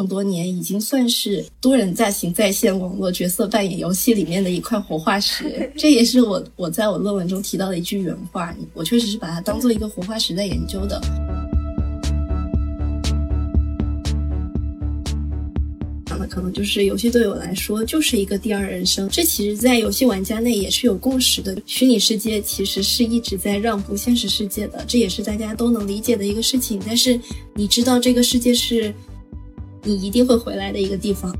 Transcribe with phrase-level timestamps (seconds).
[0.00, 5.70] 这么多年，已经算是多人在行在线网络角色扮演游戏里面的一块活化石。
[5.76, 10.98] 这也是我我在我论文中提到的一句原话，我确实是把它当做一个活化石在研究的。
[16.30, 21.60] 可能就是游戏对我来说就是一个第二人生，这其实，在游戏玩家内也是有共识的。
[21.66, 26.80] 虚拟世界其实是一直在让步现实世界的，这也是大家都能理解的一个事情。
[26.86, 27.20] 但是
[27.54, 28.94] 你知道，这个世界是
[29.82, 31.34] 你一定会回来的一个地方。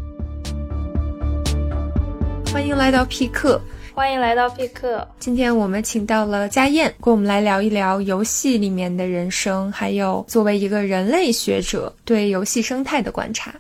[2.47, 3.61] 欢迎来到匹克，
[3.95, 5.07] 欢迎来到匹克。
[5.19, 13.55] 今天我们请到了佳燕，跟我们来聊一聊游戏里面的人生，还有作为一个人类学者对游戏生态的观察。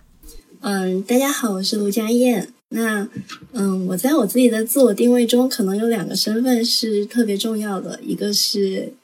[0.62, 2.52] 嗯，大家好，我是卢佳燕。
[2.70, 3.06] 那，
[3.52, 8.00] 嗯，我在我自己的自我定位中，可能有两个身份是特别重要的。
[8.02, 8.94] 一个是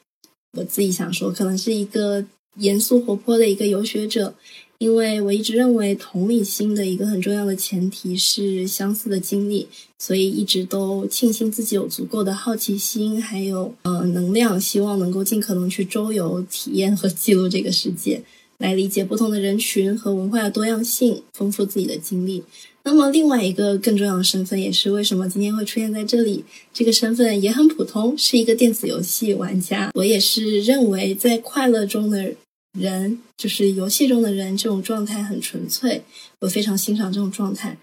[0.52, 2.24] 我自己想说，可能是一个
[2.56, 4.34] 严肃活泼的一个游学者，
[4.78, 9.66] 因为我一直认为同理心的一个很重要的前提是相似的经历，
[9.98, 18.22] 所以一直都庆幸自己有足够的好奇心，还有呃能量，希望能够尽可能去周游、体验和记录这个世界。
[18.58, 22.42] 来理解不同的人群和文化的多样性，丰富自己的经历。
[22.84, 26.42] 那么，另外一个更重要的身份，也是为什么今天会出现在这里。
[26.72, 29.90] 这个身份也很普通，是一个电子游戏玩家。
[29.92, 32.32] 我也是认为，在快乐中的
[32.78, 36.02] 人，就是游戏中的人，这种状态很纯粹。
[36.40, 37.76] 我非常欣赏这种状态。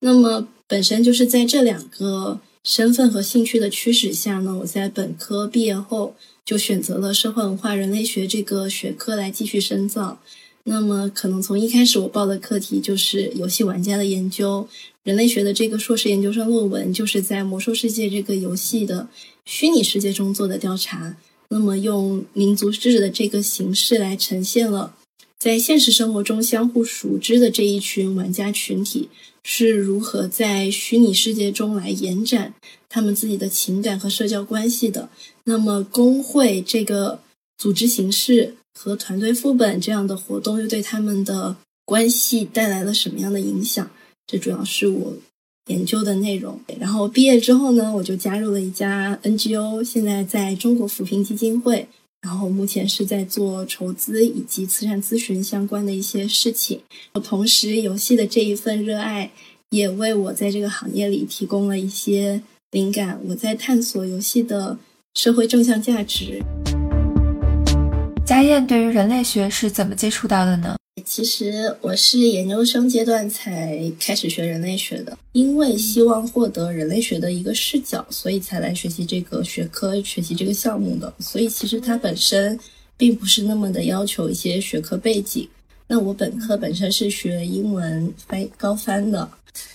[0.00, 6.14] 那么，本身就是在这两个身份和兴趣的驱使下呢，我在本科毕业后。
[6.46, 10.20] 就选择了社会文化人类学这个学科来继续深造。
[10.62, 14.68] 那么，可能从一开始我报的课题就是游戏玩家的研究，
[15.02, 19.08] 人类学的这个硕士研究生论文就是在魔兽世界这个游戏的
[19.44, 21.16] 虚拟世界中做的调查。
[21.48, 24.94] 那么，用民族志的这个形式来呈现了
[25.38, 29.08] 在现实生活中相互熟知的这一群玩家群体
[29.44, 32.54] 是如何在虚拟世界中来延展
[32.88, 35.08] 他们自己的情感和社交关系的。
[35.44, 37.20] 那么，工会这个
[37.56, 43.88] 组织形式和团队副本这样的活动又对他们的关系带来了什么样的影响？
[44.26, 45.14] 这主要是我
[45.66, 46.58] 研究的内容。
[46.78, 51.86] 然后毕业之后呢，我就加入了一家 NGO，现在在中国扶贫基金会，
[52.22, 56.80] 然后目前是在做筹资以及慈善咨询相关的一些事情。
[57.14, 59.30] 我同时，游戏的这一份热爱
[59.70, 63.20] 也为我在这个行业里提供了一些灵感。
[63.28, 64.78] 我在探索游戏的。
[65.16, 66.42] 社会正向价值。
[68.22, 70.76] 家燕对于人类学是怎么接触到的呢？
[71.04, 81.12] 其实我是研究生阶段才开始学人类学的，因为希望获得人类学的一个视角，所以才来学习这个学科、学习这个项目的。
[81.20, 82.58] 所以其实它本身
[82.96, 85.46] 并不是那么的要求一些学科背景。
[85.86, 89.30] 那我本科本身是学英文翻高翻的，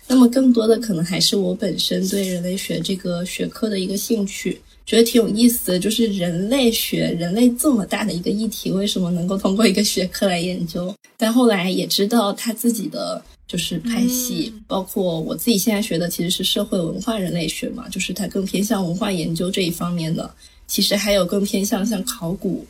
[0.08, 4.60] 那么更多的可能还是我本身对人类学这个学科的一个兴趣。
[4.86, 10.94] 觉得挺有意思的，就是人类学，人类这么大的一个议题，为什么能够通过一个学科来研究？
[11.18, 20.30] 但后来也知道他自己的就是派系，包括我自己现在学的其实是社会文化人类学嘛，就是它更偏向文化研究这一方面的。
[20.68, 22.66] 其实还有更偏向像考古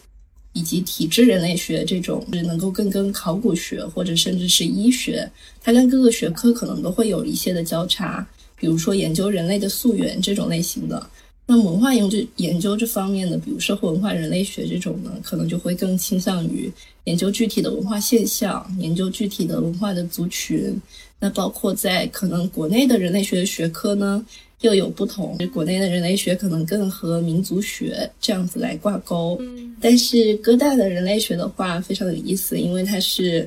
[0.53, 5.27] 以及体质人类学这种，是能够更跟考古学或者甚至是医学，
[5.61, 11.09] 它跟各个学科可能都会有一些的交叉，比如说研究人类的溯源这种类型的。
[11.53, 16.71] 那文化研究研究这方面的，比如社会文化人类学这种呢，可能就会更倾向于
[17.03, 20.81] 研究具体的文化现象，研究具体的文化的族群。
[21.19, 24.25] 那包括在可能国内的人类学学科呢，
[24.61, 25.37] 又有不同。
[25.53, 29.37] 国内的人类学可能更和民族学这样子来挂钩。
[29.81, 33.45] 但是哥大的人类学的话非常有意思，因为它是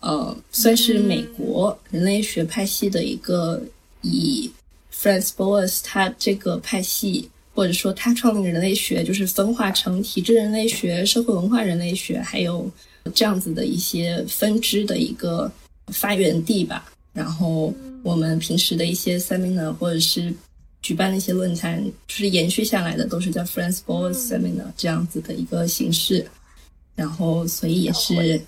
[0.00, 3.62] 呃算是美国人类学派系的一个
[4.02, 4.50] 以
[4.92, 7.30] Franz Boas 他这个派系。
[7.56, 12.70] 或者说，他创立人类学就是分化成体制人类学、社会文化人类学，还有
[13.14, 15.50] 这样子的一些分支的一个
[15.86, 16.92] 发源地吧。
[17.14, 17.72] 然后
[18.02, 20.30] 我们平时的一些 seminar 或者是
[20.82, 26.26] 举办的一些论坛，就是延续下来的都是叫 Friends Boys Seminar 这样子的一个形式。
[26.94, 28.38] 然后，所以也是，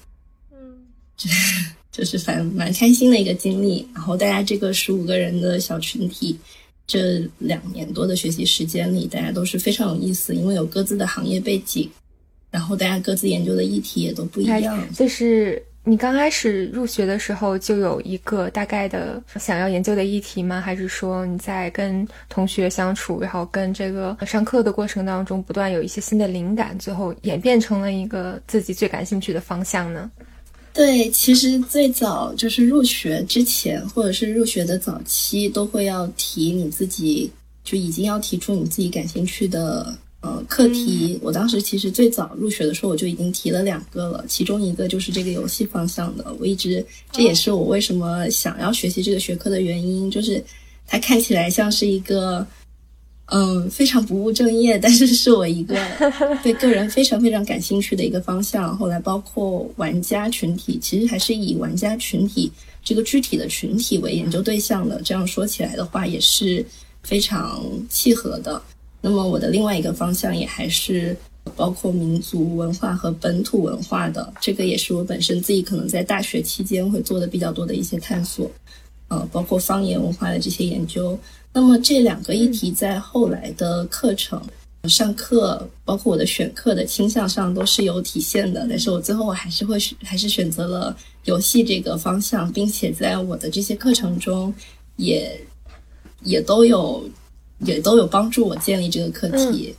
[0.53, 0.87] 嗯，
[1.91, 3.88] 就是反正蛮开心的一个经历。
[3.94, 6.38] 然后大家这个十五个人的小群体。
[6.88, 11.88] 这两年多的学习时间里，大家都是非常有意思，因为有各自的行业背景，
[12.50, 14.93] 然后大家各自研究的议题也都不一样。
[14.94, 20.62] 就是你刚开始入学的时候就有一个大概的想要研究的议题吗？
[20.62, 30.11] 还是说你在跟同学相处，然后跟这个上课的过程当中，不断有一些新的灵感，最后演变成了一个自己最感兴趣的方向呢？
[30.79, 37.29] 对，其实最早就是入学之前，或者是入学的早期，都会要提你自己，
[37.65, 41.19] 就已经要提出你自己感兴趣的呃课题。
[41.21, 46.33] 我当时其实最早入学的时候，我就已经提了两个了，其中一个就是这个游戏方向的。
[46.39, 50.41] 我一直这也是我为什么想要学习这个学科的原因，就是
[50.87, 52.47] 它看起来像是一个。
[53.31, 55.77] 嗯，非常不务正业， 但是是我一个
[56.43, 58.75] 对个人非常非常感兴趣的一个方向。
[58.79, 62.51] 后来包括玩家群体，其实还是以玩家群体
[62.83, 65.03] 这个具体的群体为研究对象的。
[65.03, 66.65] 这样说起来的话，也是
[67.03, 68.63] 非常契合的。
[69.03, 71.15] 那么我的另外一个方向也还是
[71.55, 78.51] 包括民族文化和本土文化的，这个也是我本身自己可能在大学期间会做的比较多的一些探索。
[79.09, 81.19] 呃，包括方言文化的这些研究。
[81.53, 84.41] 那么这两个议题在后来的课程
[84.85, 88.65] 上课，包括我的选课的倾向上都是有体现的。
[88.71, 94.55] 但是我最后我还是会选，还是选择了游戏这个方向，并且在我的这些课程中，
[94.97, 95.41] 也
[96.23, 97.09] 也都有
[97.61, 99.75] 也都有帮助我建立这个课题。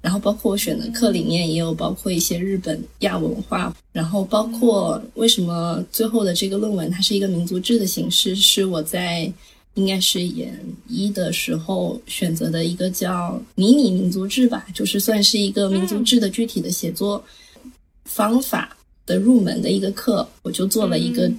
[0.00, 9.32] 然后包括我选的课里面也有包括一些日本亚文化，然后包括为什么最后的这个论文它是一个民族志的形式，是我在。
[9.74, 17.22] 应该是研一的时候选择的一个叫迷你民族志吧，就是算是一个民族志的具体的写作
[18.04, 21.30] 方法的入门的一个课，我就做了一个，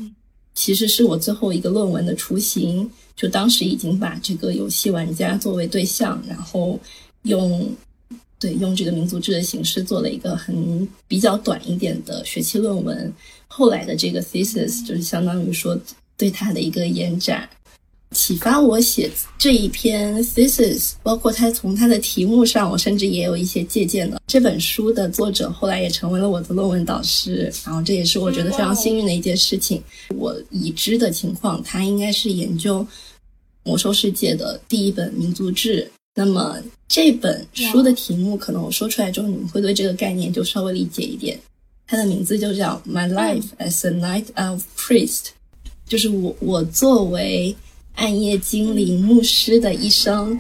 [0.54, 2.90] 其实是我最后一个论文的雏形。
[3.16, 6.78] 就当时已经把这个游戏玩家作为对象，然后
[7.24, 7.74] 用
[8.38, 13.14] 对用这个民族志的形式做了一个很比较短一点的学期论文。
[13.48, 15.80] 后来的这个 thesis 就是相当于说
[16.18, 17.50] 对它的一个延展。
[18.16, 24.22] 启发我写这一篇 thesis，包括他从他的题目上，我甚至也有一些借鉴的。
[24.26, 29.84] 这本书的作者后来也成为了我的论文导师，然后这也是我觉得非常幸运的一件事情。
[30.16, 32.88] 我已知的情况，他应该是研究
[33.64, 35.92] 魔兽世界的第一本民族志。
[36.16, 36.58] 那么
[36.88, 41.38] 这本书的题目，可能我说出来之后，你们会对这个概念就稍微理解一点。
[41.86, 45.26] 它的名字就叫 My Life as a Knight of Priest，
[45.86, 47.54] 就是我我作为。
[47.96, 50.38] 暗夜精灵牧师的一生。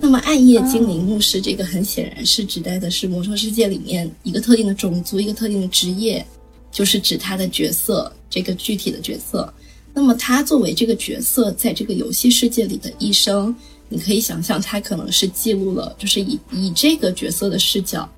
[0.00, 6.24] 那么，暗夜精灵牧师这个很显然是指代的是魔兽世界里面一个特定的种族、一个特定的职业，
[6.70, 9.52] 就是指他的角色这个具体的角色。
[9.92, 13.54] 那么，他作为这个角色在这个游戏世界里的一生，
[13.88, 18.08] 你可以想象，他可能是记录了，就是以以这个角色的视角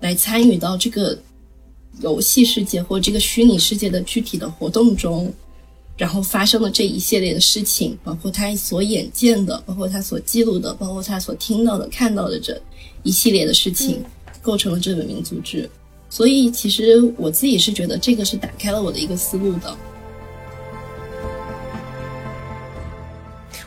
[0.00, 1.18] 来参与到这个。
[2.00, 5.32] 游戏世界或这个虚拟世界的具体的活动中，
[5.96, 12.60] 然后发生的这一系列的事情，包括他所眼见的，包括他所记录的，包括他所听到的、看到的这
[13.02, 14.02] 一系列的事情，
[14.40, 15.68] 构成了这本民族志。
[16.08, 19.76] 所以，其实我自己是觉得这个是打开了我的一个思路的。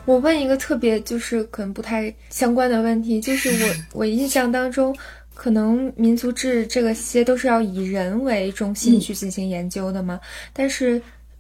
[0.06, 4.96] 我问一个特别就是可能不太相关的问题，就是我 我印象当中。
[5.36, 10.20] 可能民族志这个些都是要以人为中心去进行研究的嘛？
[10.54, 11.00] 但是，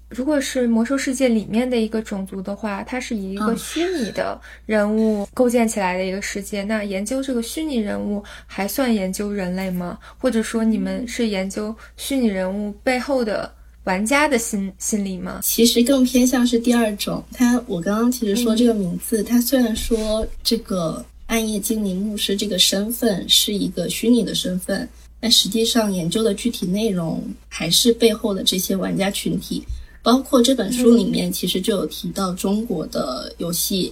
[0.10, 6.62] 如果是魔兽世界里面的一个种族的话，它是以一个虚拟的人物构建起来的一个世界。
[6.64, 9.98] 那研究这个虚拟人物还算研究人类吗？
[10.20, 13.52] 或者说你们是研究虚拟人物背后的
[13.86, 15.40] 玩家的心心理吗？
[15.42, 17.24] 其实更偏向是第二种。
[17.32, 21.04] 它，我刚刚其实说这个名字，它虽然说这个。
[21.28, 24.88] 暗夜精灵牧师这个身份是一个虚拟的身份，
[25.20, 29.64] 但实际上研究的具体内容还是背后的这些玩家群体。
[30.04, 33.92] 包括这本书里面其实就有提到中国的游戏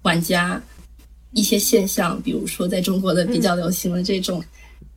[0.00, 0.60] 玩家
[1.32, 4.42] 一些现象，比如说在中国的比较流行的这种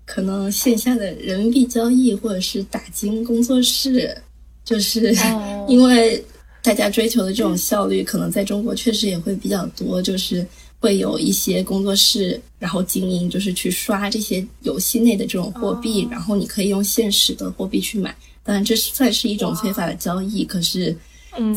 [0.06, 4.18] 可能线下的人民币交易，或者是打金工作室，
[4.64, 5.14] 就是
[5.68, 6.24] 因为
[6.62, 10.48] 大家追求的这种效率，可能在中国确实也会比较多，就是。
[10.84, 18.14] 会有一些工作室，然后经营就是去刷这些游戏内的这种货币，然后你可以用现实的货币去买。
[18.44, 20.94] 当然，这算是一种非法的交易，可是，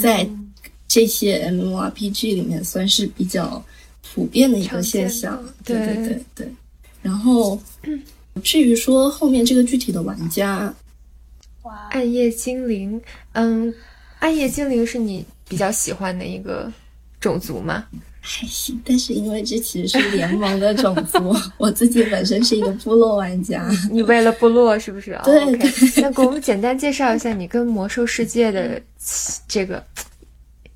[0.00, 0.24] 在
[0.86, 3.60] 这些 MMORPG 里面算是比较
[4.14, 5.42] 普遍的一个现象。
[5.64, 6.48] 对对对对。
[7.02, 7.60] 然后，
[8.44, 10.72] 至于说后面这个具体的玩家，
[11.90, 13.02] 暗夜精灵，
[13.32, 13.74] 嗯，
[14.20, 16.72] 暗夜精灵是你比较喜欢的一个
[17.18, 17.84] 种族吗？
[18.28, 23.64] 还行，但是因为这其实是联盟的种族， 我自己本身是一个部落玩家。
[23.92, 25.16] 你为了部落是不是？
[25.24, 25.44] 对。
[26.02, 28.80] 那给我们简单介绍一下你跟魔兽世界的
[29.46, 29.80] 这个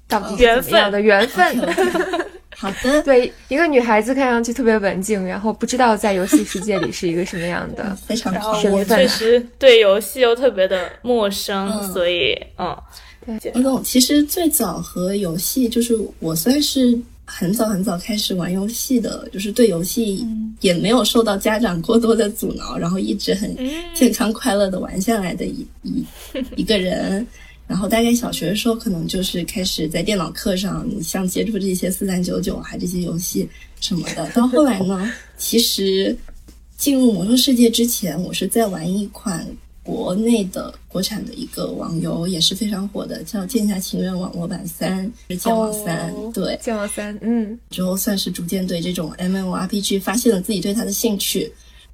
[0.06, 1.58] 到底怎么样的缘分？
[2.56, 12.76] 好的， 对，一个女孩子看上去特别文静，然后不知道在游戏世界里是一个什么样的，非常然后狂我确实对游戏又特别的陌生，嗯所以嗯，
[13.54, 13.82] 我懂。
[13.82, 16.98] 其实最早和游戏，就是我算是
[17.32, 20.26] 很早很早开始玩游戏的，就是对游戏
[20.60, 23.56] 也没有受到家长过多的阻挠，然后一直很
[23.94, 26.04] 健康快乐的玩下来的一一
[26.56, 27.24] 一个人。
[27.68, 33.48] 然后大概小学的时候，可能就是开始在电脑课上，你像接触这些四三九九啊这些游戏
[33.80, 34.28] 什么的。
[34.32, 36.16] 到后来呢，其实
[36.76, 39.46] 进入魔兽世界之前，我是在玩一款
[39.82, 46.10] 国内的国产的一个网游，也是非常火的，叫《剑侠情缘网络版三》，是剑网三。
[46.12, 51.52] 哦对，剑网三，嗯，之后算是逐渐对这种 MMORPG 发现了自己对它的兴趣。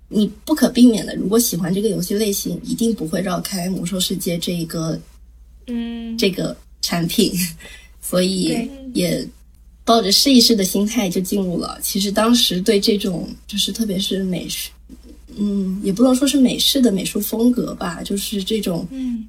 [0.09, 4.97] 你不可避免的，如果喜欢这个游戏类型，一定不会绕开魔兽世界这一个
[5.66, 7.33] 嗯，这个产品，
[8.00, 9.26] 所以也
[9.85, 11.78] 抱着试一试的心态就进入了。
[11.83, 14.71] 其实当时对这种就是特别是美式，
[15.38, 19.26] 嗯，也不能说是美式的美术风格吧，就是这种嗯。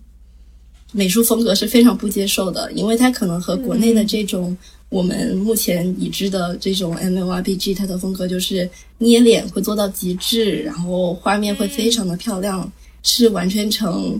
[0.93, 12.71] 美术风格是非常不接受的，因为它可能和国内的这种我们目前已知的这种 MMORPG，它的风格就是捏脸会做到极致，然后画面会非常的漂亮，
[13.03, 14.19] 是完全成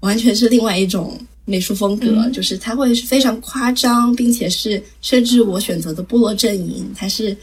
[0.00, 7.34] 完全是另外一种美术风格，就是它会是非常夸张，并且是甚至我选择的部落阵营，它是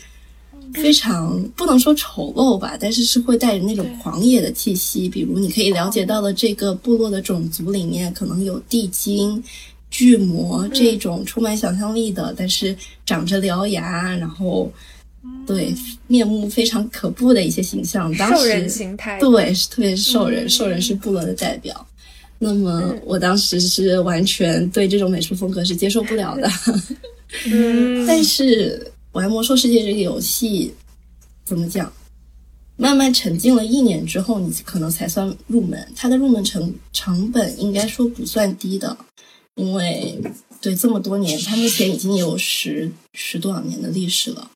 [0.73, 5.09] 非常不能说丑陋吧，但是是会带着那种狂野的气息。
[5.09, 9.43] 比如你可以了解到的这个部落的种族里面，可能有地精。
[9.89, 14.69] 巨魔这种充满想象力的，但是长着獠牙，然后
[15.47, 15.73] 对
[16.07, 18.13] 面目非常可怖的一些形象。
[18.17, 21.87] 当时兽人形态，对，是特别是兽人，兽人是部落的代表。
[22.37, 26.51] 那么我当时是完全对这种美术风格是接受不了的。
[27.45, 30.71] 嗯， 但是玩魔兽世界这个游戏，
[31.43, 31.91] 怎么讲？
[32.75, 35.91] 慢慢沉浸了一年之后，你可能才算入门。
[35.95, 38.95] 它的入门成成本应该说不算低的，
[39.55, 40.21] 因为
[40.61, 44.51] 对这么多年，它目前已经有十十多少年的历史了。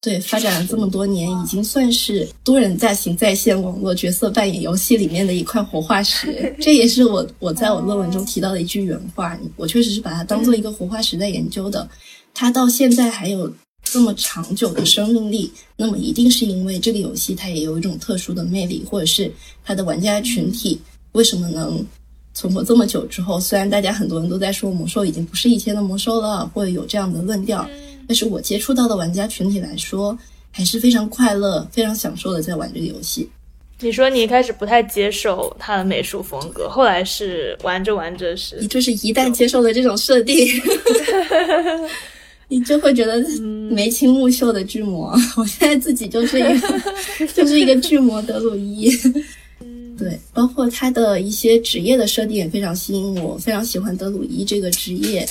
[0.00, 6.52] 对，发展了这么多年，已经算是多人在行在线网络角色扮演游戏里面的一块活化石。
[6.60, 9.38] 这也是我我在我论文中提到的一句原话。
[9.54, 11.88] 我确实是把它当做一个活化石在研究的。
[12.34, 13.52] 它到现在还有
[13.92, 19.30] 这么长久的生命力，那么一定是因为这个游戏它也有一种特殊的魅力，或者是
[19.64, 20.80] 它的玩家群体
[21.12, 21.84] 为什么能
[22.32, 27.68] 存活这么久之后，虽然大家很多人都在说魔兽已经不是以前的魔兽了，或者有这样的论调，
[28.06, 30.16] 但是我接触到的玩家群体来说，
[30.52, 33.28] 还是非常快乐、非常享受的在玩这个游戏。
[33.80, 40.46] 你说你一开始不太接受它的美术风格，后来是玩着玩着是你就是一旦接受了这种设定，
[42.50, 43.24] 你就会觉得
[43.70, 45.16] 眉清目秀的巨魔。
[45.38, 46.80] 我现在自己就是一个，
[47.32, 48.90] 就是一个巨魔德鲁伊。
[49.96, 55.28] 对，包括他的一些职业的设定也非常吸引我，非常喜欢德鲁伊这个职业。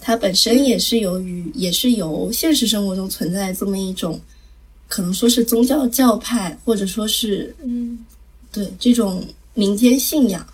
[0.00, 4.18] 它本身也是由于，也是由现实生活中存在这么一种，
[4.88, 7.98] 可能说是宗教教派，或者说是嗯
[8.52, 10.46] 对这种民间信仰，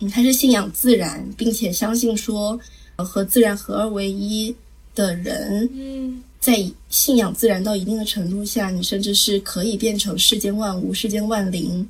[0.00, 2.58] 嗯，他是信仰自然，并且相信说
[2.96, 4.52] 呃和自然合二为一
[4.94, 6.58] 的人，嗯在
[6.90, 11.88] 信仰自然到一定的程度下，你甚至是可以变成世间万物、世间万灵、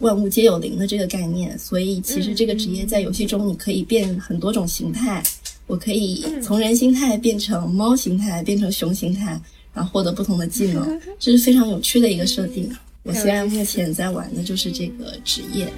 [0.00, 1.58] 万物皆有灵的这个概念。
[1.58, 5.22] 所以，其实这个职业在游戏中你可以变很多种形态。
[5.66, 9.40] 我可以从人形态变成猫形态，变成熊形态，
[9.72, 12.70] 然后获得不同的技能， 这是非常有趣的一个设定。
[13.04, 15.72] 我现在目前在玩的就是这个职业。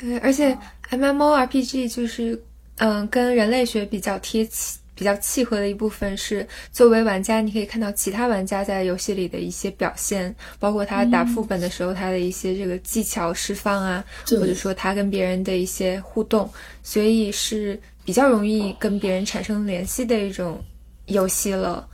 [0.00, 0.56] 对，而且
[0.90, 2.42] MMORPG 就是，
[2.78, 14.38] 嗯，跟人类学比较贴切、比较契合的一部分是，作为玩家，你可以看到其他玩家在游戏里的一些表现，包括他打副本的时候他的一些这个技巧释放啊，对。
[14.38, 16.50] 或者说他跟别人的一些互动，
[16.82, 20.62] 所以是比较容易跟别人产生联系的一种
[21.06, 21.86] 游戏了。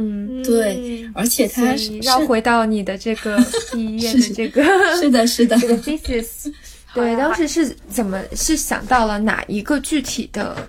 [0.00, 3.36] 嗯，对，而且它绕回到你的这个
[3.72, 4.62] 第一页的这个
[5.00, 6.52] 是的，是的，这个 thesis，
[6.94, 10.68] 对，当时是怎么是想到了哪一个具体的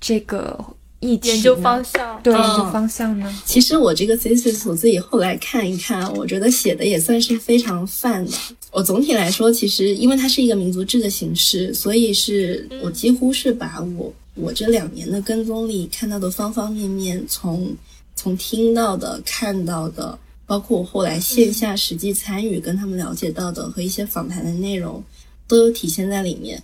[0.00, 0.58] 这个
[1.00, 3.42] 议题研究方向，对，嗯研究方向呢？
[3.44, 8.32] 其实我这个 thesis 我自己后来看一看，我觉得写的也算是非常泛的。
[8.72, 17.72] 我总体来说，其实因为它是一个民族志的形式，所以是我几乎是把我我这两年的跟踪里看到的方方面面，从
[18.16, 25.02] 从听到的、看到的，包括我后来线下实际参与跟他们了解到的和一些访谈的内容，
[25.46, 26.62] 都有体现在里面。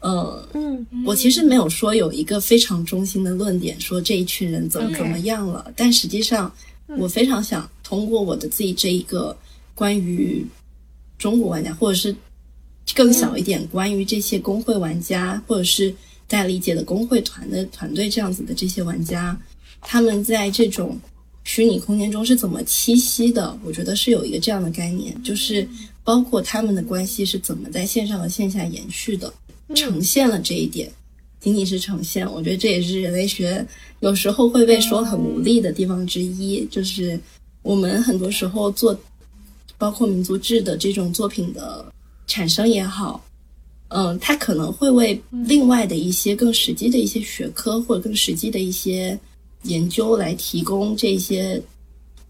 [0.00, 5.72] 呃，嗯我其实没有说有一个非常中心的论点，说这一群人怎么怎么样了。
[5.74, 6.52] 但实际上，
[6.98, 9.36] 我非常想通过我的自己这一个
[9.74, 10.46] 关于
[11.18, 12.14] 中国玩家，或者是
[12.94, 15.90] 更小一点关于这些工会玩家，或者是
[16.28, 19.36] 大家理解的工会团的团队这样子的这些玩家，
[19.80, 20.96] 他们在这种
[21.42, 23.58] 虚拟空间中是怎么栖息的？
[23.64, 25.66] 我觉得是有一个这样的概念，就是
[26.06, 29.34] 包括他们的关系是怎么在线上和线下延续的，
[29.74, 30.88] 呈现了这一点。
[31.40, 33.66] 仅仅是呈现，我觉得这也是人类学
[34.00, 37.18] 有时候会被说很无力的地方之一，就是
[37.62, 38.96] 我们很多时候做，
[39.76, 41.84] 包括民族志的这种作品的
[42.28, 43.24] 产生也好，
[43.88, 49.18] 嗯，它可能会为另外的一些更实际的一些学科或者更实际的一些
[49.64, 51.60] 研究来提供这些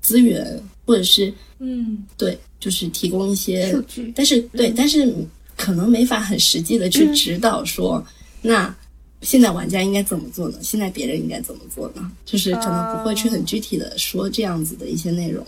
[0.00, 2.04] 资源，或者是嗯。
[2.18, 5.15] 对，就是提供一些数据但是对，但是
[5.57, 8.05] 可能没法很实际的去指导说，
[8.43, 8.75] 那
[9.23, 10.59] 现在玩家应该怎么做呢？
[10.61, 12.11] 现在别人应该怎么做呢？
[12.25, 15.45] 就是可能不会去很具体的说这样子的一些内容。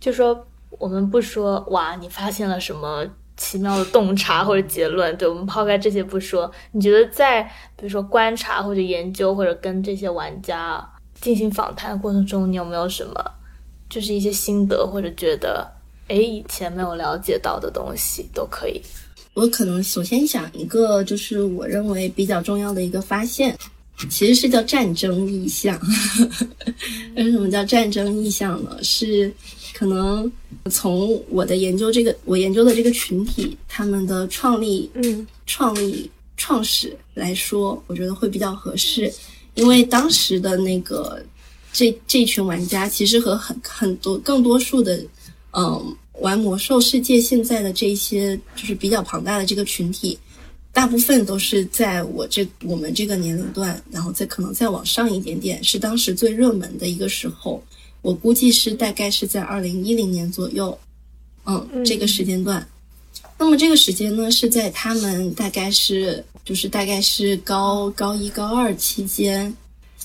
[0.00, 0.46] 就说
[0.78, 3.06] 我们不说哇，你发现了什么
[3.36, 7.42] 奇妙的洞察或者结论，对我们抛开这些不说，你觉得在
[7.76, 10.86] 比如说观察或者研究或者跟这些玩家
[11.20, 13.14] 进行访谈的过程中，你有没有什么
[13.88, 15.72] 就是一些心得或者觉得
[16.08, 18.80] 诶以前没有了解到的东西都可以？
[19.34, 23.58] 我可能首先讲一个，就是我认为比较重要的一个发现，
[24.08, 25.80] 其实是叫战争意向。
[27.16, 28.78] 为什么叫战争意向呢？
[28.82, 29.32] 是
[29.72, 30.30] 可能
[30.70, 39.12] 从我的研究这个我研究的这个群体，他们的创立嗯创立创始来说，我觉得会比较合适，
[39.54, 41.20] 因为当时的那个
[41.72, 45.04] 这这群玩家其实和很很多更多数的
[45.56, 50.18] 嗯玩魔兽世界现在的这一些就是比较庞大的这个群体，
[50.72, 57.62] 大部分都是在我这我们这个年龄段，然后再可能再往上一点点，是当时最热门的一个时候。
[58.02, 60.78] 我估计是大概是在二零一零年左右，
[61.46, 62.68] 嗯，这个时间段。
[63.38, 69.56] 那么这个时间呢，是在他们大概是就是大概是高高一高二期间。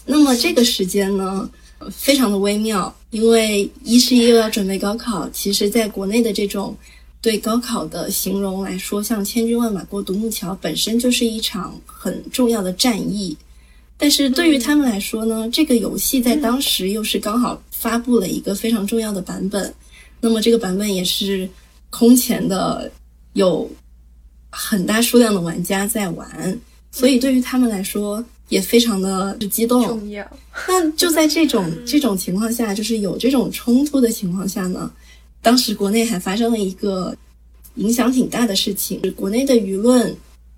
[0.06, 1.50] 那么这个时间呢，
[1.92, 6.76] 非常的微妙，因为一是又要准备高考，其实在国内的这种
[7.22, 13.38] 对高考的形容来说，像千军万马过独木桥本身就是一场很重要的战役。
[13.98, 19.74] 但是对于他们来说呢，这个游戏在当时又是刚好发布了一个非常重要的版本，
[20.22, 21.50] 那么这个版本也是
[21.90, 22.90] 空前的
[23.34, 23.70] 有
[24.50, 26.60] 很大数量的玩家在玩，
[26.92, 29.82] 所以对于他们来说也非常的激动。
[29.88, 30.28] 重要。
[30.68, 34.92] 那就在这种这种情况下，就是有这种冲突的情况下呢，
[35.42, 37.16] 当时国内还发生了一个
[37.76, 40.14] 影响挺大的事情，国内的舆论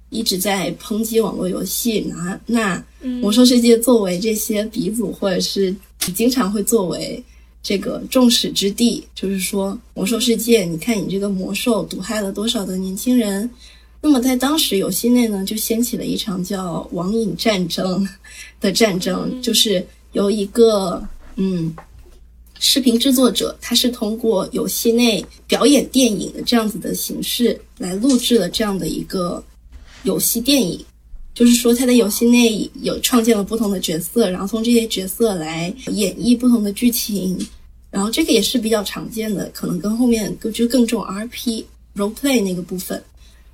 [0.09, 2.83] 一直在抨击网络游戏，拿那
[3.21, 5.75] 魔兽世界作为这些鼻祖，或者是
[6.15, 7.23] 经常会作为
[7.61, 13.49] 这个众矢之的，就是说魔兽世界，你看你这个魔兽毒害了多少的年轻人。
[14.01, 18.07] 那么在当时游戏内呢，就掀起了一场叫网瘾战争
[18.59, 21.73] 的战争，就是由一个嗯
[22.59, 29.43] 视频制作者，他是通过游戏内表演电影的这样子的形式来录制了这样的一个
[30.03, 30.83] 游戏电影。
[31.33, 37.37] 就是说，他在游戏内有创建了不同的角色，然后从这些角色来演绎不同的剧情，
[37.89, 41.63] 然后这个也是比较常见的，可能跟后面就更重 RP
[41.95, 43.01] role play 那个部分。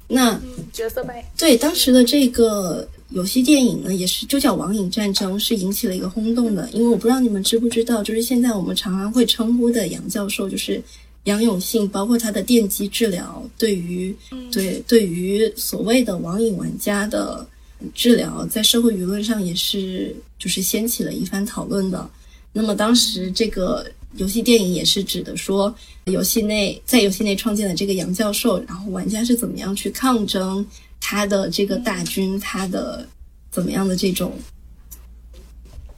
[0.08, 0.40] 那
[0.72, 6.70] 角色呗，对当时的这个游戏电影呢，也是就叫《网瘾战争》，是引起了一个轰动的。
[6.72, 10.82] 因为我不知道你们知不知道，就是现在我们常常会称呼的杨教授，就是
[11.26, 14.16] 杨永信，包括他的电击治疗，对于
[14.52, 17.46] 对对于所谓的网瘾玩家的
[17.94, 22.10] 治疗，在社会舆论上也是就是掀起了一番讨论的。
[22.54, 23.86] 那么当时这个
[24.18, 25.74] 游戏电影也是指的说，
[26.06, 30.66] 游戏内在游戏内创建的这个杨教授，然后玩家是怎么样去抗争
[31.00, 33.08] 他的这个大军，他的
[33.50, 34.34] 怎么样的这种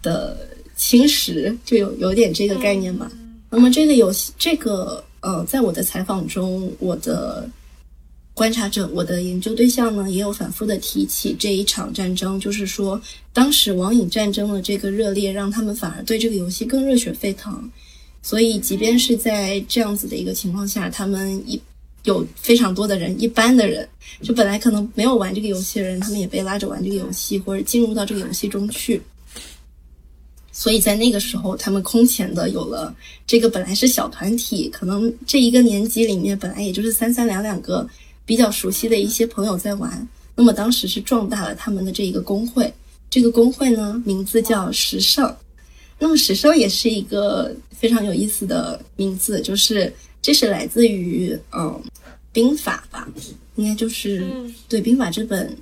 [0.01, 3.11] 的侵蚀，就有有点这个概念吧。
[3.49, 7.49] 那么这个游戏，这个呃，在我的采访中，我的
[8.33, 13.01] 观察者，我的研究对象呢，也有反复的提起这一场战争，就是说，
[13.33, 17.69] 当时网瘾战争的这个热烈，让他们反而对这个游戏更热血沸腾。
[18.21, 21.59] 所以，即便是在这样子的一个情况下，他们一
[22.03, 23.87] 有非常多的人，一般的人，
[24.21, 29.01] 就本来可能没有玩这个游戏的人，他们也被拉着玩这个游戏，或者进入到这个游戏中去。
[30.51, 32.93] 所以在那个时候，他们空前的有了
[33.25, 37.87] 这个本来是小团体，可能这一个年级里面本来也就是三三两两个
[38.25, 40.07] 比较熟悉的一些朋友在玩。
[40.35, 42.73] 那么当时是壮大了他们的这一个工会，
[43.09, 45.37] 这个工会呢名字叫时尚。
[45.99, 51.81] 那么时尚也是一个非常有意思的名字，就是这是来自于嗯
[52.31, 53.07] 兵法吧，
[53.55, 54.25] 应该就是
[54.67, 55.55] 对兵法这本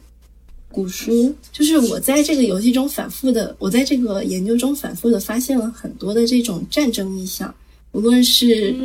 [0.71, 1.35] 古书。
[1.51, 7.53] 就是我在这个游戏中反复的，我在这个研究中反复的发现了很多的这种战争意象，
[7.91, 8.75] 无论是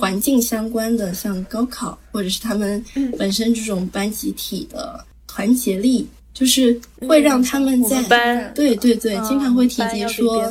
[0.00, 2.84] 环境相关的，像高考，或者是他们
[3.16, 6.06] 本身这种班集体的团结力。
[6.38, 10.46] 就是会让他们在班，对对对，经常会提及说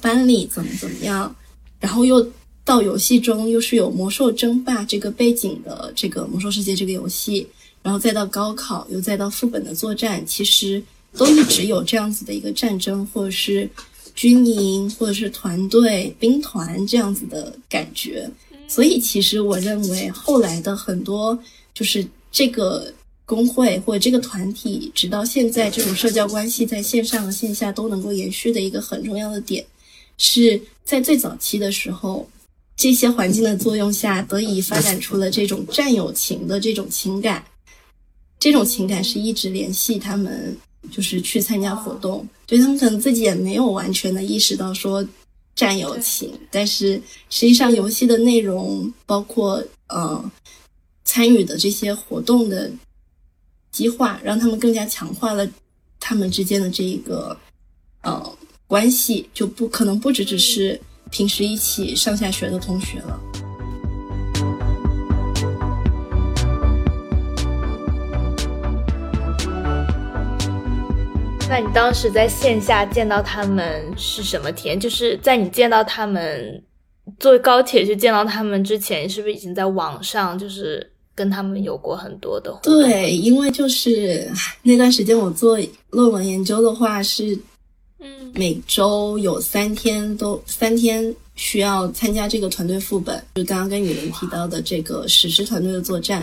[0.00, 1.36] 班里怎么怎么样，
[1.78, 2.26] 然后又
[2.64, 7.46] 到游戏中又是有魔兽争霸这个背景的这个魔兽世界这个游戏，
[7.82, 10.82] 然后再到高考，又再到副本的作战，其实
[11.18, 13.68] 都一直有这样子的一个战争，或者是
[14.14, 18.26] 军营，或者是团队兵团这样子的感觉。
[18.66, 21.38] 所以其实我认为后来的很多
[21.74, 22.90] 就是这个。
[23.26, 29.66] 工会或者这个团体，直到现在，这种社交关系在线上和线下都能够延续的一个很重要的点，
[30.16, 32.28] 是在最早期的时候，
[32.76, 37.44] 这些环境的作用下，得以发展出了这种战友情的这种情感。
[38.38, 40.56] 这种情感是一直联系他们，
[40.92, 45.04] 就是去参加活动，对他们可能自己也没有完全的意识到说
[45.56, 50.30] 战友情，但是实际上游戏的内容，包括呃
[51.04, 52.70] 参与的这些活动的。
[53.76, 55.46] 激化，让他们更加强化了
[56.00, 57.36] 他们之间的这一个
[58.00, 63.20] 呃关系，就不可能不只只是平时一起上下学的同学了。
[71.50, 74.80] 那你当时在线下见到他们是什么体验？
[74.80, 76.64] 就是在你见到他们
[77.18, 80.94] 坐高铁去见到他们之前，你是不是已经在网上就是？
[81.16, 82.82] 跟他们有过很多的互动。
[82.82, 84.30] 对，因为就是
[84.62, 85.58] 那段时间我做
[85.90, 87.36] 论文研究的话，是
[87.98, 96.20] 嗯，每周有三天都三天需要参加这个团队副本，就刚刚跟雨林提到的这个史诗团队的作战，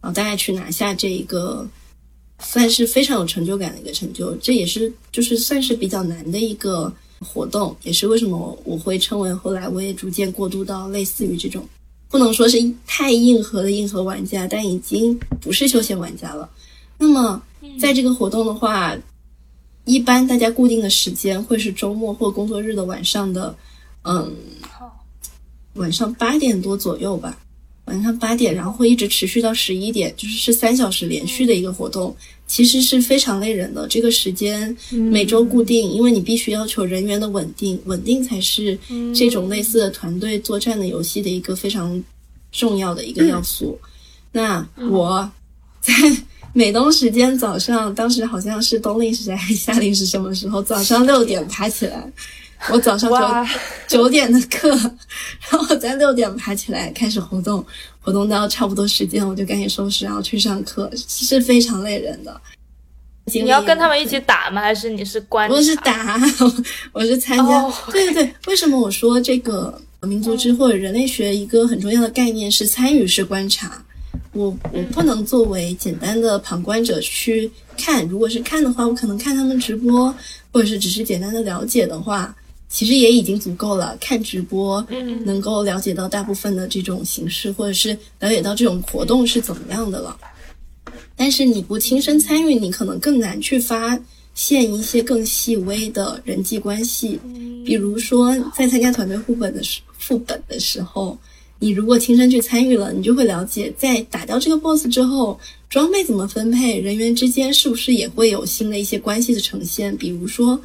[0.00, 1.68] 然后大概去拿下这一个，
[2.38, 4.32] 算是非常有成就感的一个成就。
[4.36, 11.68] 这也是就是算是比较难的一个活动，也是为什么我会称为后来我也逐渐过渡到类似于这种。
[12.08, 16.48] 不能说是太硬核的硬核玩家，但已经不是休闲玩家了。
[16.98, 17.42] 那么，
[17.80, 18.96] 在这个活动的话，
[19.84, 23.54] 一般大家固定的时间会是周末或工作日的晚上的，
[24.02, 24.34] 嗯，
[25.74, 27.38] 晚上八点多左右吧，
[27.86, 32.14] 晚上八点，然后会一直持续到十一点，就是是三小时连续的一个活动，
[32.46, 33.88] 其实是非常累人的。
[33.88, 38.78] 这个时间每周固定，因为你必须要求人员的稳定，稳定才是
[39.14, 42.02] 这种类似的团队作战的游戏的一个非常。
[42.52, 43.78] 重要的一个要素。
[44.32, 45.30] 那我
[45.82, 45.92] 在
[46.54, 50.62] 美东时间早上，当时好像是冬令时还是夏令时，什么时候？
[50.62, 52.10] 早上六点爬起来，
[52.72, 53.10] 我早上
[53.86, 54.68] 九 九点的课，
[55.50, 57.64] 然后在六点爬起来开始活动，
[58.00, 62.40] 活动到差不多时间，我就赶紧收拾，然后去上课，是非常累人的。
[63.26, 64.60] 你要跟他们一起打吗？
[64.60, 65.48] 还是你是观？
[65.50, 66.18] 我是打，
[66.92, 67.72] 我是参加。
[67.90, 69.80] 对对对，为什么我说这个？
[70.02, 73.82] 民族志或者人类学一个很重要的概念是参与式观察。
[74.32, 80.14] 我我不能作为简单的旁观者去看，如果是看的话，我可能看他们直播，
[80.52, 82.32] 或者是只是简单的了解的话，
[82.76, 83.96] 其实也已经足够了。
[83.98, 84.86] 看直播，
[85.24, 90.14] 能够了解到大部分的这种形式，或者是了解到这种活动是怎么样的了。
[91.16, 93.98] 但是你不亲身参与，你可能更难去发。
[94.34, 97.18] 现一些更细微的人际关系，
[97.64, 101.16] 比如说在参加团队副本的时副本的时候，
[101.58, 109.96] 你如果亲身去参与了，你就会了解，在打掉这个 boss 之后，装备怎么分配，人员之间是不是也会有新的一些关系的呈现。
[109.96, 110.60] 比如说，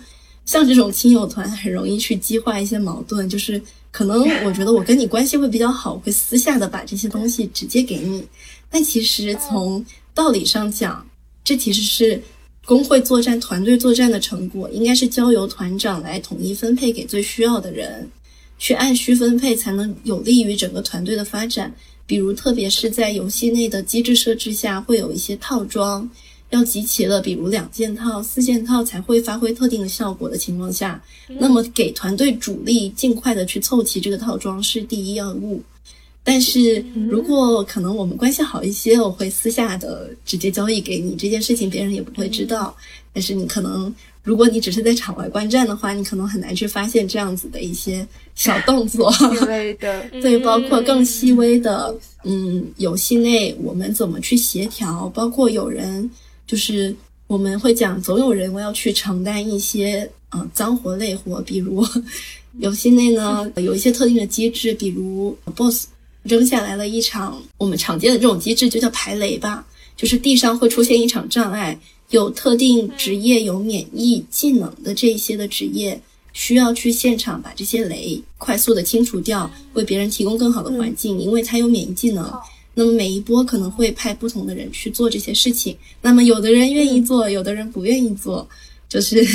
[0.46, 8.24] 像这种亲友团，很容易去激化一些矛盾，就是可能我觉得我跟你关系会比较好，会私下的把这些东西直接给你，
[8.70, 11.08] 但其实从道理上讲，
[11.44, 12.22] 这其实是。
[12.64, 18.08] 工会作战、团队作战的成果，应该是交由团长来统一分配给最需要的人，
[18.60, 21.74] 去按需分配，才能有利于整个团队的发展。
[22.06, 26.08] 比如，特别是在游戏内的机制设置下，会有一些套装
[26.52, 35.62] 要集齐了，比如两件套、四件套才会发挥特定的效果的情况下，那么给团队主力尽快的去凑齐这个套装是第一要务。
[36.24, 42.76] 但是如果可能，我们关系好一些，我会私下的直接交易给你这件事情，别人也不会知道。
[43.14, 49.12] 但是你可能，如果你只是在场外观战的话，你可能很难去发现这样子的一些小 动作。
[49.14, 56.12] 细微的， 对，包括更细微的，嗯，游戏内我们怎么去协调，包括有人。
[56.52, 56.94] 就是
[57.28, 61.82] 我们会讲，总有人要去承担一些嗯、呃脏活累活，比如
[62.60, 65.86] 游戏内呢有一些特定的机制，比如 BOSS
[66.24, 76.02] 扔下来了一场我们常见的这种机制就叫排雷吧，就是地上会出现一场障碍，有特定职业有免疫技能的这一些的职业。
[76.34, 82.30] 需要去现场把这些雷快速的清除掉，为别人提供更好的环境，因为他有免疫技能。
[82.74, 85.78] 那么每一波可能会派不同的人去做这些事情。
[86.02, 88.48] 那么有的人愿意做，有的人不愿意做，
[88.88, 89.26] 就是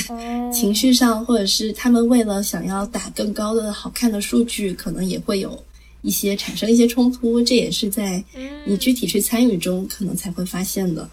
[0.52, 5.62] 情绪上或者是他们为了想要打更高的好看的数据，可能也会有
[6.02, 7.42] 一些产生一些冲突。
[7.42, 8.22] 这也是在
[8.64, 11.08] 你具体去参与中可能才会发现的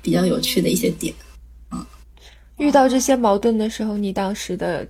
[0.00, 1.14] 比较有趣的一些点。
[1.68, 1.86] 啊
[2.58, 4.86] 遇到这些矛盾的时候，你当时的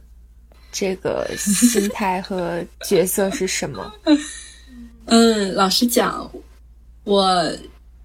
[0.70, 3.92] 这个心态和角色是什么？
[5.06, 6.30] 嗯，老实讲，
[7.04, 7.52] 我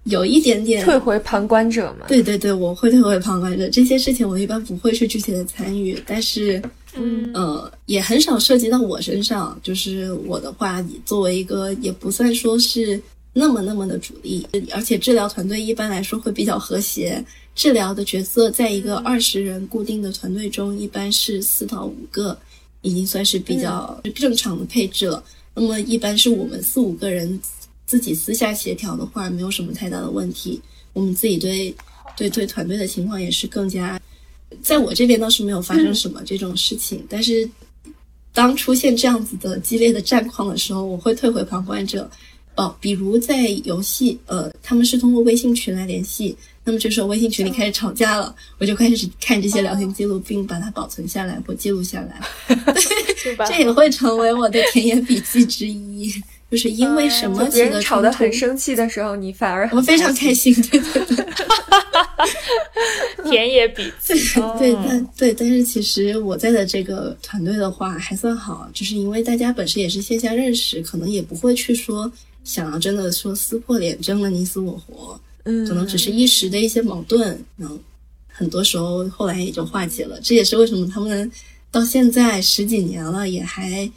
[0.04, 2.06] 有一点点退回旁观者嘛。
[2.08, 3.68] 对对对，我会退回旁观者。
[3.68, 6.60] 这些事情我一般不会去具体的参与，但是，
[6.94, 9.58] 嗯呃，也很少涉及到我身上。
[9.62, 13.00] 就是我的话，作为一个也不算说是
[13.32, 17.24] 那么那么的主力，而且治疗团队一般来说会比较和谐。
[17.54, 22.38] 治疗的角色在一个二十人固定的团队中，一般是四到五个，
[22.82, 25.22] 已经算是比较正常的配置了。
[25.60, 27.40] 那么一般是我们四五个人
[27.84, 30.60] 自己私下协调的话，没有什么太大的问题。
[30.92, 31.74] 我们自己对
[32.16, 34.00] 对对团队的情况也是更加，
[34.62, 37.04] 在我这边倒是没有发生什么这种事情。
[37.08, 37.48] 但是
[38.32, 42.08] 当出现这样子的激烈的战况的时候，我会退回旁观者。
[42.56, 46.36] 哦，比如在游戏，呃，他们是通过微信群来联系。
[46.68, 52.20] 那么这时候微信群里开始吵架了，我就开始看这些聊天记录，并把它保存下来或记录下来。
[53.48, 56.12] 这也会成为我的田野笔记之一。
[56.50, 57.42] 就是因为什么？
[57.46, 60.54] 别人吵得很生气的时候，你反而我非常开心。
[60.54, 61.26] 对对对，
[63.30, 64.12] 田野笔记。
[64.58, 72.10] 对，但对，但是其实我在的这个团队的话还算好，就是因为大家本身也是线下认识，可能也不会去说
[72.44, 74.97] 想要真的说撕破脸争了你死我活。
[75.44, 77.78] 嗯，可能只是一时的一些矛盾，然后，
[78.28, 80.20] 很多时候后来也就化解了。
[80.20, 81.30] 这也是为什么他们
[81.70, 83.90] 到现在十几年了也还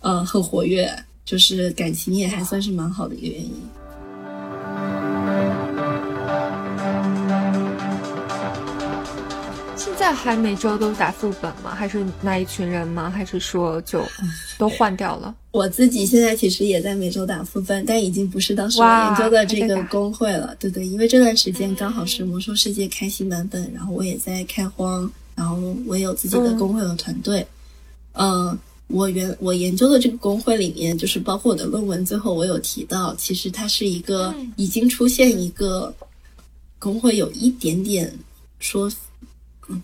[0.00, 3.52] 呃很活跃，就是感情也还算是蛮好的一个原因。
[10.10, 11.72] 在还每周都打副本吗？
[11.72, 13.08] 还是那一群人吗？
[13.08, 14.02] 还是说就
[14.58, 15.32] 都换掉了？
[15.52, 20.52] 我自己现在其实也在每周打副本，但已经不是当时我研究的这个工会了。
[20.58, 27.46] 对对，因为这段时间刚好是魔兽世界开新版本，然后我也在开荒，然后我也有自己的工会和团队。
[28.14, 35.94] 嗯，我原我研究的这个工会里面，就是包括我的论文，最后我有提到，其实它是一个已经出现一个
[36.80, 38.12] 工会有一点点
[38.58, 38.90] 说。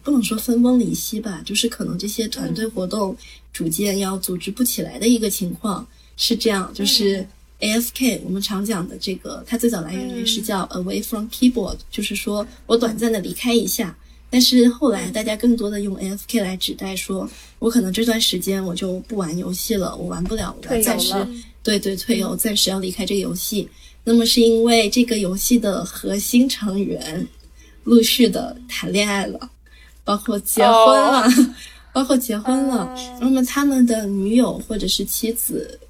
[0.03, 3.16] 不能说分崩离析吧，就是可能这些团队活动
[3.53, 6.70] 逐渐要组织不起来的一个情况是这样。
[6.75, 7.27] 就是
[7.61, 13.96] AFK，我们常讲的这个，它最早来源于是叫 Away from Keyboard，就是说我短暂的离开一下。
[14.29, 21.14] 但是后来大家更多的用 AFK 来指代说，我可能这段时间我就不玩游戏了，我玩不了，我暂时
[21.62, 23.68] 对对退游，暂时要离开这个游戏。
[24.03, 27.27] 那么是因为这个游戏的核心成员
[27.85, 29.51] 陆续的谈恋爱了。
[30.07, 31.29] 包括结婚了，
[31.92, 32.95] 包括结婚了。
[33.21, 35.81] 那么他们的女友或者是妻子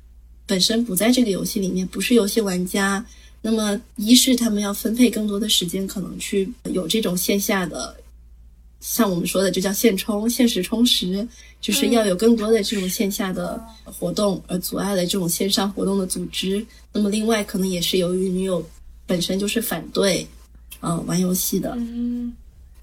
[0.46, 3.04] 本身不在这个游戏里面，不是游戏玩家。
[3.42, 7.94] 那么一是他们要分配更多的时间，可能去有这种线下的，
[8.80, 11.28] 像我们说的就叫现充、现实充实，
[11.60, 16.66] 就是要有更多的这种线下的活动，而阻碍了这种线上活动的组织。
[16.92, 18.66] 那么另外可能也是由于女友
[19.06, 20.26] 本身就是反对，
[20.80, 21.74] 嗯，玩游戏的。
[21.76, 22.32] 嗯。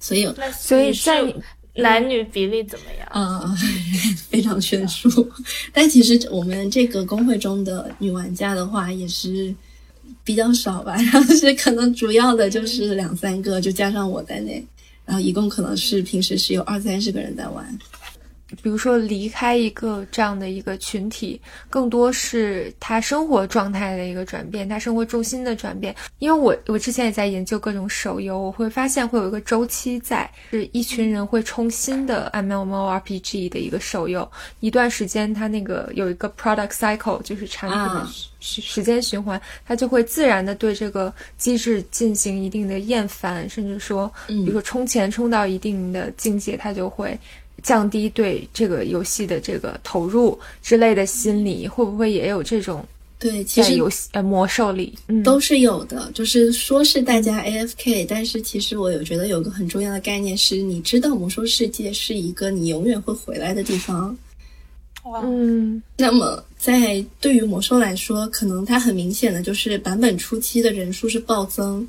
[0.03, 1.33] 所以，所以在
[1.75, 3.07] 男女比例怎么样？
[3.09, 3.55] 啊，
[4.29, 5.09] 非常悬殊。
[5.71, 9.55] 但其实我们这个工会中的女玩家的话，也是
[10.23, 10.95] 比较少吧。
[11.01, 14.63] 然后是可能主要的就是两三个，就加上我在内，
[15.05, 17.65] 然后一共可能是平时是有二三十个人在玩。
[18.61, 21.39] 比如说离开一个这样的一个群体，
[21.69, 25.95] 更多是他生活状态的一个转变，他生活重心的转变。
[26.19, 38.07] 因为我我之前也在研究各种手游，我会发现会有一个周期在，是一群人会冲新的 MMORPG 的一个手游，一段时间它那个有一个 product cycle，就是产品的
[38.39, 47.17] 时时间循环，它就会自然的对这个机制进行一定的厌烦，甚至说，比如说充钱充到一定的境界，它就会。
[47.63, 52.85] 降低对这个游戏的这个投入之类的心理，会不会也有这种
[53.17, 56.11] 对，其实游戏呃魔兽里都是有的。
[56.13, 64.15] 就是说是大家 AFK，但是其实我有觉得有个很重要的概念是，你知道魔兽世界是一个你永远会回来的地方。
[65.23, 71.85] 嗯，那么在对于魔兽来说，可能它很明显的就是版本初期的人数是暴增，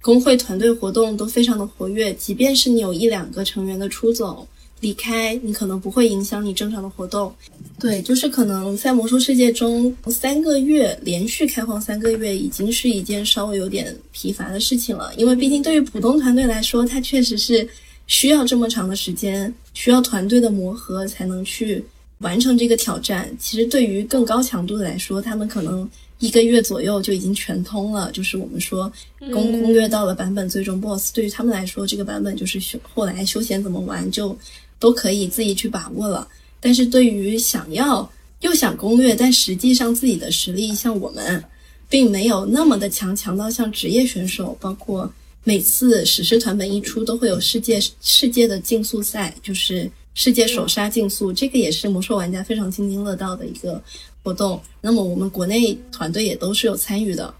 [0.00, 4.46] 工会团队活动都非常的活跃，即便是你有一两个成员的出走
[4.80, 7.32] 离开，你可能不会影响你正常的活动。
[7.78, 17.68] 对，就是可能在魔兽世界中三个月连续开荒三个月，已经是一件稍微有点疲乏的事情了，因为毕竟对于普通团队来说，它确实是
[18.06, 21.84] 需要这么长的时间，需要团队的磨合才能去。
[22.20, 25.88] 完成这个挑战，其实对于更高强度的来说，他们可能
[26.18, 28.10] 一个月左右就已经全通了。
[28.10, 28.92] 就是我们说
[29.32, 34.36] 攻攻略到了版本最终 BOSS，对于他们来说，这个版本就是休后来休闲怎么玩就
[34.78, 36.26] 都可以自己去把握了。
[36.60, 38.10] 但是对于想要
[38.40, 41.44] 又想攻略，但实际上自己的实力像我们
[41.88, 45.12] 并没有那么的强，强到像职业选手，包括
[45.44, 49.90] 每次史诗团本一出都会有世界世界的竞速赛，就是。
[50.14, 53.80] 世界首杀竞速，这个也是魔兽玩家非常津津乐道的一个
[54.24, 54.60] 活动。
[54.80, 57.32] 那么我们国内团队也都是有参与的。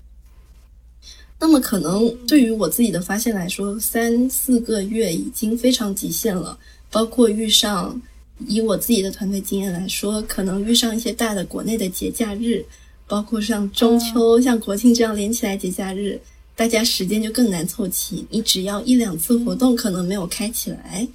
[1.40, 6.56] 那么可能对于我自己的发现来说，三四个月已经非常极限了。
[6.90, 8.00] 包括遇上，
[8.46, 12.64] 以我自己的团队经验来说，可能遇上一些大的国内的节假日，
[13.06, 16.20] 包括像中秋、像国庆这样连起来节假日，
[16.56, 18.26] 大家时间就更难凑齐。
[18.30, 21.06] 你只要一两次活动可能没有开起来。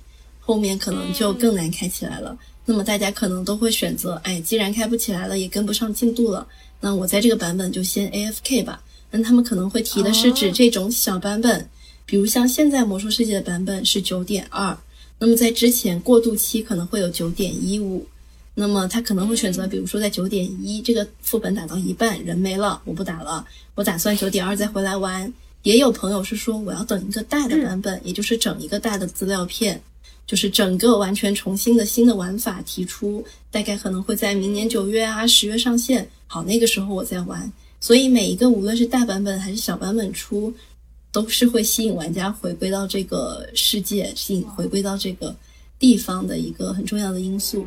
[0.45, 2.37] 后面可能就更难开起来了。
[2.65, 6.45] 那么大家可能都会选择，哎，既然开不起来了，也跟不上进度了，
[6.81, 8.83] 那我在这个版本就先 AFK 吧。
[9.09, 11.69] 那他们可能会提的是指这种小版本，
[12.05, 14.77] 比如像现在魔兽世界的版本是九点二，
[15.23, 18.05] 那么在之前过渡期可能会有九点一五，
[18.55, 25.33] 那么他可能会选择，比如说在九点一这个副本打到一半人没了，我不打了，我打算九点二再回来玩。
[25.61, 29.81] 也有朋友是说我要等一个大的版本，也就是整一个大的资料片。
[30.27, 36.09] 就是整个完全重新的新的玩法提出，大概可能会在明年九月啊十月上线。
[36.27, 37.49] 好，那个时候我再玩。
[37.79, 40.53] 所以每一个无论是大版本还是小版本出，
[41.13, 45.33] 都是会吸引玩家回归到这个世界，吸引回归到这个
[45.77, 47.65] 地方的一个很重要的因素。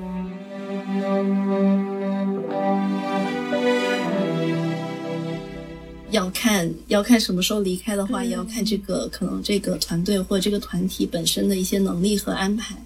[6.11, 12.77] 要看要看什么时候离开的话，也要看这个可能这个团队或者这个团体本身的一些能力和安排。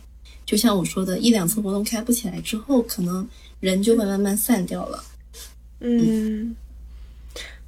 [0.44, 3.26] 就像我说的，一两次活动开不起来之后，可能
[3.60, 5.02] 人就会慢慢散掉了。
[5.78, 6.54] 嗯，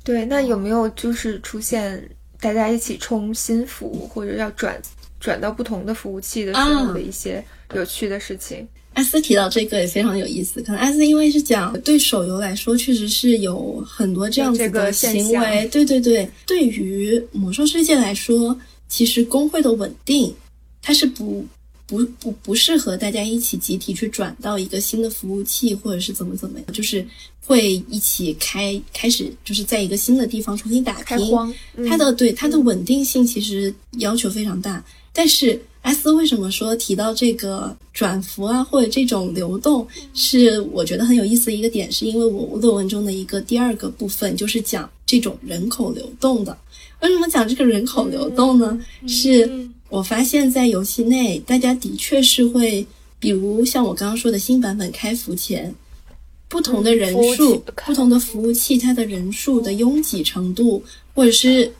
[0.04, 0.26] 对。
[0.26, 2.10] 那有没有就是出现
[2.42, 4.78] 大家一起冲新服或者要转
[5.20, 8.66] 转到不同的服务器的时候的一些有趣的事情？
[8.94, 15.66] 艾斯提到这个也非常有意思，可能艾斯因为是讲对手游来说，确实是有很多这样子的行为。
[15.68, 20.34] 对对对，对于魔兽世界来说，其实工会的稳定，
[20.82, 21.46] 它是不
[21.86, 27.06] 不不不适合大家一起集体去转到一个新的服务器，或者是怎么怎么样，就是
[27.44, 31.18] 会一起开开始，就是在一个新的地方重新打拼。
[31.88, 35.60] 它的对它的稳定性其实要求非常大，但是。
[35.84, 46.56] S 为什么说提到这个转服啊，或者这种流动，是我觉得很有意思的一个点，是因为我论文中的一个第二个部分就是讲这种人口流动的。
[47.00, 48.80] 为什么讲这个人口流动呢？
[49.08, 49.44] 是
[49.92, 52.86] 我发现，在游戏内，大家的确是会，
[53.20, 55.74] 比如像我刚刚说的新版本开服前，
[56.48, 60.82] 不同的人数、不同的服务器，它的人数的拥挤程度，
[61.14, 61.70] 或者是。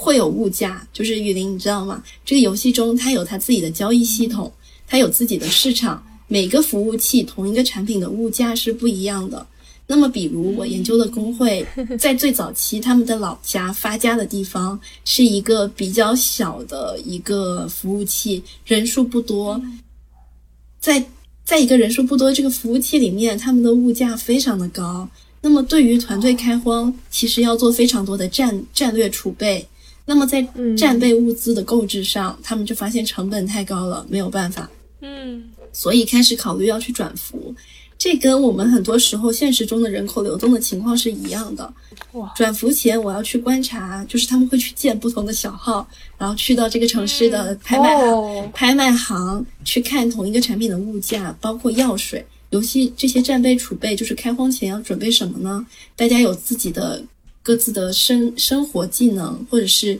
[0.00, 2.04] 会有物价，就是雨林，你知道吗？
[2.24, 4.52] 这个游戏中它有它自己的交易系统，
[4.86, 9.44] 它有自己的市场，每个服务器同一个产品的物价是不一样的。
[9.90, 11.66] 那么，比如我研究的工会，
[11.98, 19.58] 在最早期他们的老家发家的地方是一个比较小的一个服务器，人数不多，
[20.78, 21.02] 在
[21.42, 25.08] 在一个人数不多这个服务器里面，他们的物价非常的高。
[25.40, 29.66] 那么，对于团队开荒，其实要做非常多的战战略储备。
[30.04, 30.46] 那么在
[30.76, 34.68] 战备物资的购置上，他们就发现成本太高了，没有办法。
[35.00, 37.54] 嗯，所以开始考虑要去转服。
[37.98, 41.74] 这跟我们很多时候现实中的人口流动的情况是一样的。
[42.12, 42.32] 哇！
[42.36, 45.86] 转服前我要去观察，就是他们会去建不同的小号，
[46.16, 55.66] 然后去到这个城市的拍卖行，拍卖行去看同一个产品的物价，包括药水、游戏这些战备储备，就是开荒前要准备什么呢？
[55.96, 57.04] 大家有自己的。
[57.40, 59.98] 各自的生生活技能，或者是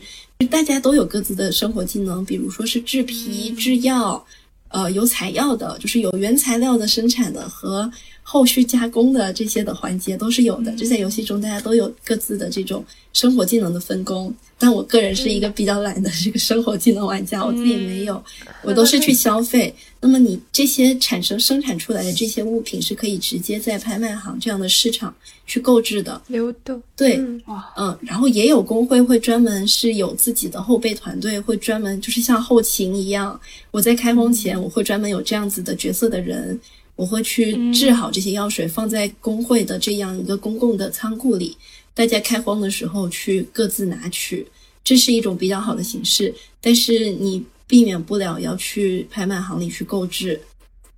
[0.51, 4.23] 大家都有各自的生活技能，比如说是制皮、制药，
[4.69, 7.91] 呃，有采药的，就是有原材料的生产的和
[8.31, 10.71] 后续加工的这些的环节都是有的。
[10.73, 18.23] 就在游戏中大家都有各自的这种生活技能的分工，但我个人是一个比较懒的这个生活技能玩家，我自己没有，
[18.61, 19.73] 我都是去消费。
[19.99, 25.13] 那么你这些产生生产出来的这些物品是可以直接在拍卖行这样的市场
[25.47, 26.79] 去购置的，流动。
[26.95, 27.41] 对，嗯。
[27.75, 33.37] 嗯，然后也有工会会专门是有自己的后备团队，会专门就是像后勤一样，
[33.71, 36.57] 我在开封前我会专门有这样子的角色的人，
[36.99, 41.55] 我会去制好这些药水，放在工会的这样一个公共的仓库里，
[41.93, 44.45] 大家开荒的时候去各自拿取，
[44.83, 50.41] 这是一种比较好的形式，但是你避免不了要去拍卖行里去购置。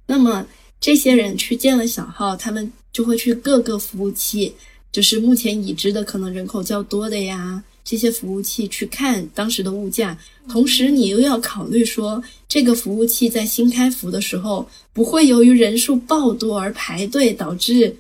[0.08, 0.44] 那么
[0.80, 4.52] 这些人去建了小号，他们就会去各个服务器，
[4.92, 10.18] 就是目前已知的可能人口较多的呀，这些服务器去看当时的物价，
[10.48, 17.96] 同时你又要考虑说，这个服务器在新开服的时候，不会由于人数爆多而排队，导致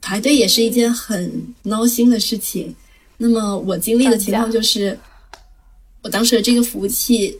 [0.00, 2.74] 排队也是一件很闹心的事情。
[3.18, 4.98] 那么我经历的情况就是，
[6.02, 7.38] 我当时的这个服务器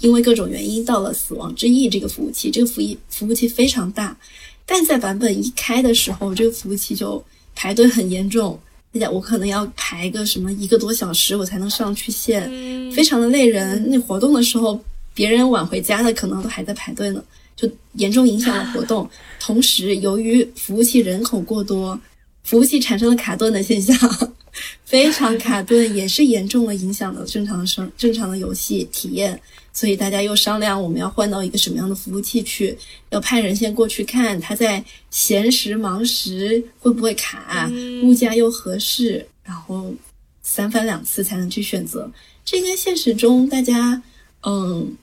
[0.00, 4.16] 因为各种原因到了死亡之翼这个服务器，这个服务服务器非常大，
[4.66, 7.22] 但在版本一开的时候，这个服务器就
[7.54, 8.58] 排队很严重，
[9.12, 12.50] 我可能要排个什么一个多小时我才能上去线，
[12.90, 13.90] 非常的累人。
[13.90, 14.82] 那活动的时候，
[15.12, 17.22] 别人晚回家的可能都还在排队呢，
[17.54, 19.08] 就严重影响了活动。
[19.38, 22.00] 同时，由于服务器人口过多，
[22.42, 23.94] 服务器产生了卡顿的现象，
[24.84, 29.38] 非常卡顿，也是严重的影响了正常的生正常的游戏体验。
[29.76, 32.74] 所以大家又商量我们要换到一个什么样的服务器去，
[33.10, 37.70] 要派人先过去看他在闲时忙时会不会卡，
[38.02, 39.94] 物价又合适，然后
[40.40, 42.10] 三番两次才能去选择。
[42.42, 44.02] 这跟现实中大家，
[44.44, 44.96] 嗯，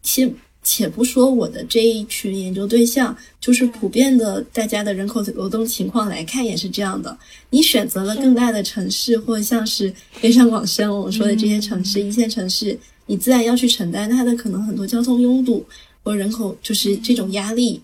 [0.00, 7.18] 且且不说我的这一群研究对象，就是普遍的大家的人口流动情况来看也是这样的。
[7.50, 12.78] 你选择了更大的城市，或像是北上广深我们说的这些城市，一线城市。
[13.06, 15.64] 你自然要去承担它的可能很多交通拥堵
[16.02, 17.80] 或人口就是这种压力，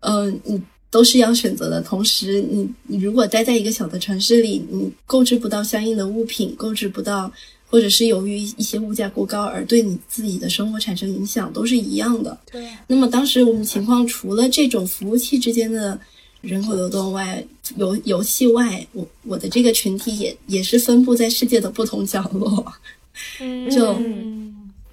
[0.00, 1.80] 嗯、呃，你都是要选择的。
[1.80, 7.32] 同时你，你如果待在一个小的城市里，你购置不到相应的物品，购置不到，
[7.66, 12.38] 或者是由于一些物价过高而对你自己的生活产生影响，都是一样的。
[12.50, 12.68] 对。
[12.86, 15.98] 那么当时我们情况除了这种服务器之间的
[16.42, 17.42] 人口流动外，
[17.76, 22.70] 游游戏外，我我的这个群体也也是分布在世界的不同角落。
[23.40, 23.94] 嗯，就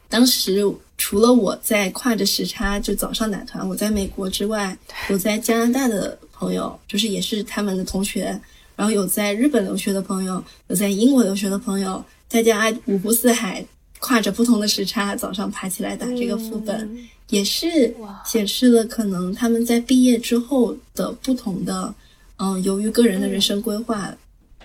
[0.10, 0.66] 当时
[0.98, 4.78] 除了我在跨着时差就早上打团，我在美国之外，
[5.10, 8.38] 有在加拿大的朋友，就是也是他们的同学，
[8.76, 13.64] 然后有在日本留学的朋友，有在英国留学的朋友，大家五湖四海
[14.00, 17.96] 跨着不同的时差，早上爬起来打这个副本，嗯、也是
[18.26, 21.94] 显示了可能他们在毕业之后的不同的，
[22.38, 24.14] 嗯，由于个人的人生规划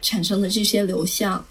[0.00, 1.44] 产生的这些流向。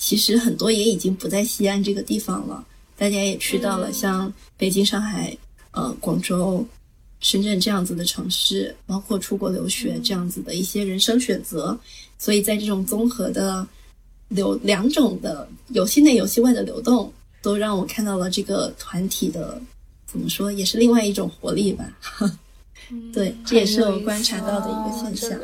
[0.00, 2.64] 其实很多也已经不在西安这个地方了，
[2.98, 5.34] 大家也去到了像北京、上海、
[5.70, 6.66] 呃广州、
[7.20, 11.78] 深圳这样子的城市，包括出国留学这样子的一些人生选择。
[12.18, 13.64] 所以在这种综合的
[14.26, 19.62] 流两种的游戏内、游戏外的流动，都让我看到了这个团体的
[20.04, 21.84] 怎么说，也是另外一种活力吧。
[23.14, 25.38] 对，这也是我观察到的一个现象。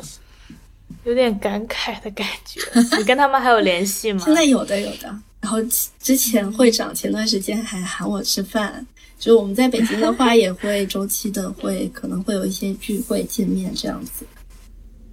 [1.04, 2.60] 有点感慨的感觉。
[2.98, 4.22] 你跟他们还有联系吗？
[4.26, 5.14] 现在有的有的。
[5.44, 5.58] 然后
[6.00, 8.84] 之前会长前段时间还喊我吃饭，
[9.18, 14.24] 就是我们在北京的话，也会 周期的会可能会有一些聚会见面这样子。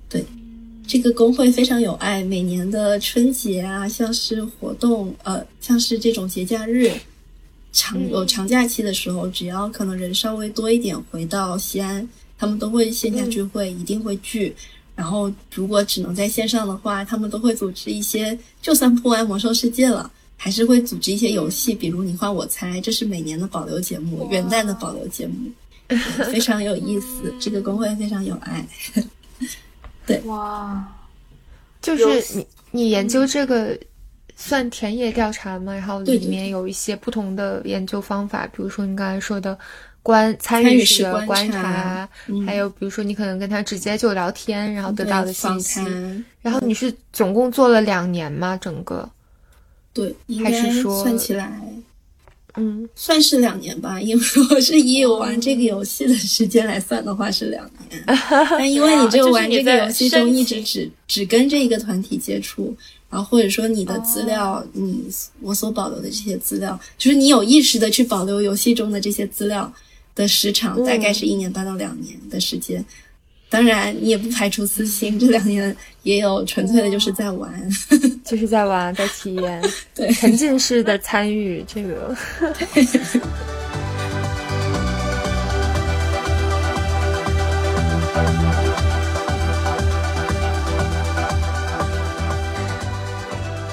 [0.07, 0.25] 对，
[0.87, 6.89] 这个工会非常有爱，每年的春节啊，像是活动，呃，像是这种节假日、
[7.73, 12.07] 长有长假期的时候，只要可能人稍微多一点，回到西安，
[12.37, 14.55] 他们都会线下聚会，一定会聚。
[14.95, 20.09] 然后，如果只能在线上的话，他们都会组织一些，就算破完魔兽世界了，
[20.43, 25.51] 还是会组织一些游戏，比如你画我猜，这是每年的保留节目，元旦的保留节目，
[26.31, 27.31] 非常有意思。
[27.39, 28.65] 这个工会非常有爱。
[30.07, 30.83] 对，哇，
[31.79, 33.77] 就是你你研究这个
[34.35, 35.71] 算田野调查吗？
[35.75, 39.55] 然后里面有一些不同的研究方法，比如说你刚才说的。
[40.03, 45.79] 观参与式的观察，嗯、还有比如说你可能跟他直接就聊天，然后得到的信息。
[45.85, 48.57] 嗯、然后你是总共做了两年吗？
[48.59, 49.07] 整个？
[49.93, 51.61] 对，应还该是说算起来，
[52.55, 53.99] 嗯，算是两年吧。
[53.99, 62.75] 因为我是以玩这个游戏的时间来算的话是两年， 但因为你这个玩这个游戏中一直只只跟这一个团体接触。
[63.09, 65.03] 然后或者说你的资料，哦、你
[65.41, 69.69] 我所保留的这些资料，就是你有意识的去保留游戏中的这些资料
[70.15, 72.85] 的时长，嗯、大概是一年半到两年的时间。
[73.51, 77.51] 当然，你也不排除私心，这两年也有纯粹的就是在玩，
[78.23, 79.61] 就是在玩，在体验，
[79.93, 82.15] 对，沉浸式的参与这个。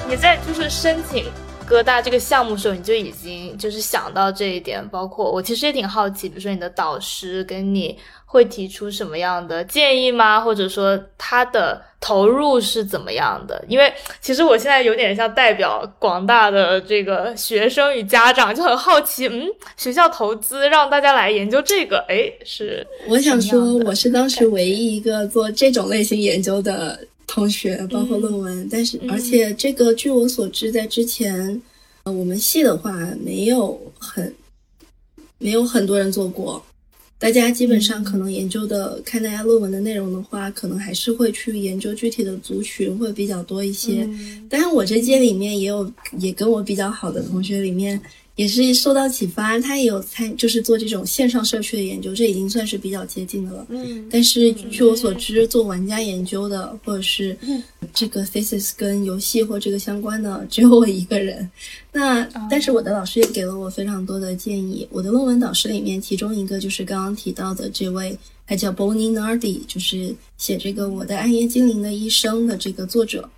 [0.09, 1.23] 你在就是申请。
[1.69, 7.95] 哥大这个项目时候，你就已经就是想到这一点，包括我其实也挺好奇，比如说你的导师跟你
[8.25, 10.41] 会提出什么样的建议吗？
[10.41, 13.63] 或者说他的投入是怎么样的？
[13.67, 19.47] 因为其实我现在有点像代表广大的这个学生与家长，就很好奇，嗯，
[19.77, 26.99] 学校投资让大家来研究这个，哎，是我想说，我是当时唯一一个做这种类型研究的。
[27.31, 31.61] 同学，包括论文，但是而且这个，据我所知，在之前，
[32.01, 32.91] 呃，我们系的话
[33.23, 34.33] 没有很，
[35.37, 36.65] 没有很多人做过。
[37.19, 44.09] 大家基本上可能研究的，看大家论文的内容的话，可能还是会去研究具体的族群会比较多一些。
[44.49, 48.01] 当然，我这届里面也有，也跟我比较好的同学里面。
[48.39, 53.65] 也是受到启发，他也有参，就是做这种线上社区的研究，这已经算是比较接近的了。
[53.67, 57.37] 嗯，但是据我所知，做玩家研究的，或者是
[57.93, 61.51] 这个 thesis 跟游戏或这个相关的，只有我一个人。
[61.91, 64.87] 那但是我的老师也给了我非常多的建议。
[64.89, 68.17] 我的论文导师里面，其中一个就是刚刚提到的这位，
[68.47, 73.29] 他叫 Bonnie Nardi，就是写这个《我的暗夜精灵的一生》的这个作者。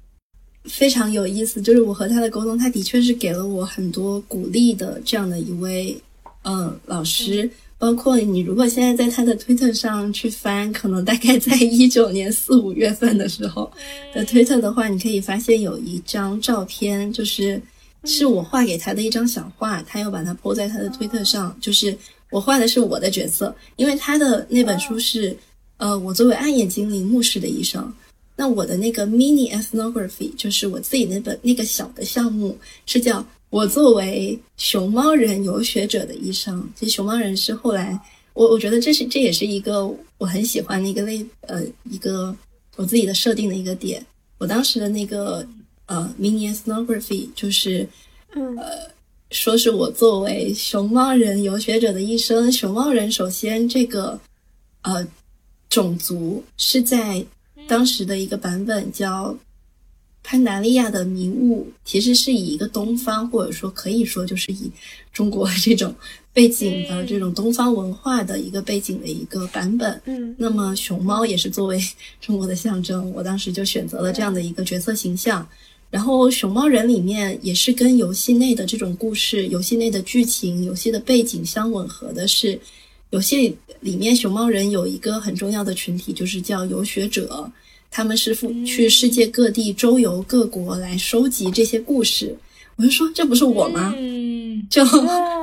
[0.66, 5.96] 非常有意思，就是我和他的沟通，他的确是给了我很多鼓励的这样的一位，
[6.44, 7.50] 嗯，老师。
[7.78, 13.72] 包括你如果现在在他的推特上去翻，可能大概在一九年四五月份的时候
[14.14, 17.60] 的推特的话，你可以发现有一张照片，就是
[18.04, 21.98] 是我画给他的一张小画，他又把它 po 在他的推特上，就是
[22.30, 25.36] 我画的是我的角色，因为他的那本书是，
[25.78, 27.92] 呃，我作为暗夜精灵牧师的一生。
[28.36, 32.58] 那我的那个 mini ethnography 就是我自己那本那个小的项目，
[32.88, 36.68] 是叫我作为熊猫人游学者的一生。
[36.76, 38.00] 其实熊猫人是后来，
[38.34, 39.86] 我我觉得这是这也是一个
[40.18, 42.36] 我很喜欢的一个类呃一个
[42.78, 44.04] 我自己的设定的一个点。
[44.40, 45.46] 我当时的那个
[45.86, 47.88] 呃 mini ethnography 就是
[48.34, 48.90] 呃
[49.30, 52.52] 说是我作为熊猫人游学者的一生。
[52.52, 54.20] 熊猫人首先这个
[54.82, 55.06] 呃
[55.70, 57.24] 种族是在。
[57.72, 59.30] 当时的一个版本叫
[60.22, 64.70] 《潘达利亚的迷雾》，其实是以一个东方，或者说可以说就是以
[65.14, 65.96] 中国 这种
[66.34, 70.02] 背景的这种东方文化的一个背景的一个版本。
[70.04, 71.80] 嗯，那么熊猫也是作为
[72.20, 75.48] 中国的象征，我当时就选择了这样的一个角色形象。
[75.90, 82.60] 然后熊猫人里面也是跟游戏内的这种故事、游戏内的剧情、游戏的背景相吻合的，是。
[83.12, 87.52] 游戏里面熊猫人有一个很重要的群体，就是叫游学者，
[87.92, 92.36] 他们是赴去世界各地周游各国来收集这些故事。
[92.78, 93.94] 我就说这不是我吗？
[94.70, 94.84] 就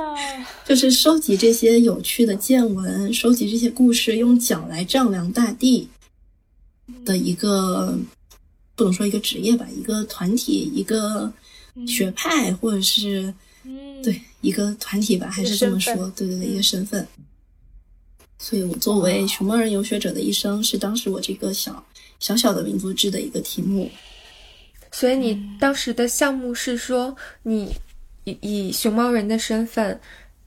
[0.65, 5.87] 就是收集这些有趣的见闻，收集这些故事，用脚来丈量大地
[7.05, 7.97] 的一个
[8.75, 11.31] 不能说一个职业吧，一个团体，一个
[11.87, 13.31] 学派，或者是
[14.03, 16.11] 对一个团体吧，还是这么说？
[16.15, 17.07] 对对对，一个身份。
[18.39, 21.83] 所以，我作为熊猫人游学者的一生，是当时我这个小
[22.19, 23.89] 小小的民族志的一个题目。
[24.91, 27.69] 所以，你当时的项目是说，你
[28.23, 29.99] 以以熊猫人的身份，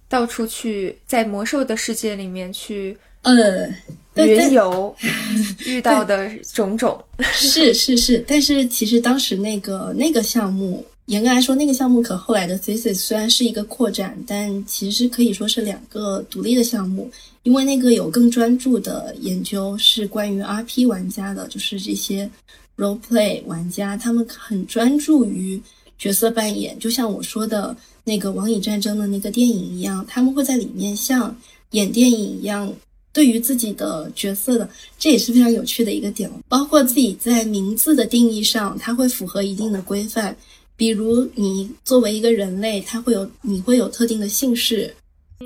[0.09, 3.69] 到处去在魔兽的世界里面去呃
[4.15, 4.95] 云游，
[5.67, 7.03] 遇到的种种。
[7.33, 10.85] 是是是，但是其实当时那个那个项目。
[11.07, 17.11] 严格来说，那个项目和后来的 thesis 虽然是一个扩展，但其实可以说是两个独立的项目。
[17.45, 22.31] 因为那个有更专注的研究是关于 RP 玩家的，就是这些
[22.77, 25.61] role play 玩家，他们很专注于
[25.99, 31.37] 角色扮演，就像我说的那个《网瘾战争》的那个电影一样，他们会在里面像
[31.71, 32.73] 演电影一样，
[33.13, 34.69] 对于自己的角色的，
[34.99, 36.31] 这也是非常有趣的一个点。
[36.49, 40.37] 包括自己在名字的定义上，它会符合一定的规范。
[40.77, 44.93] 比如你作为一个人类，他会有你会有特定的姓氏，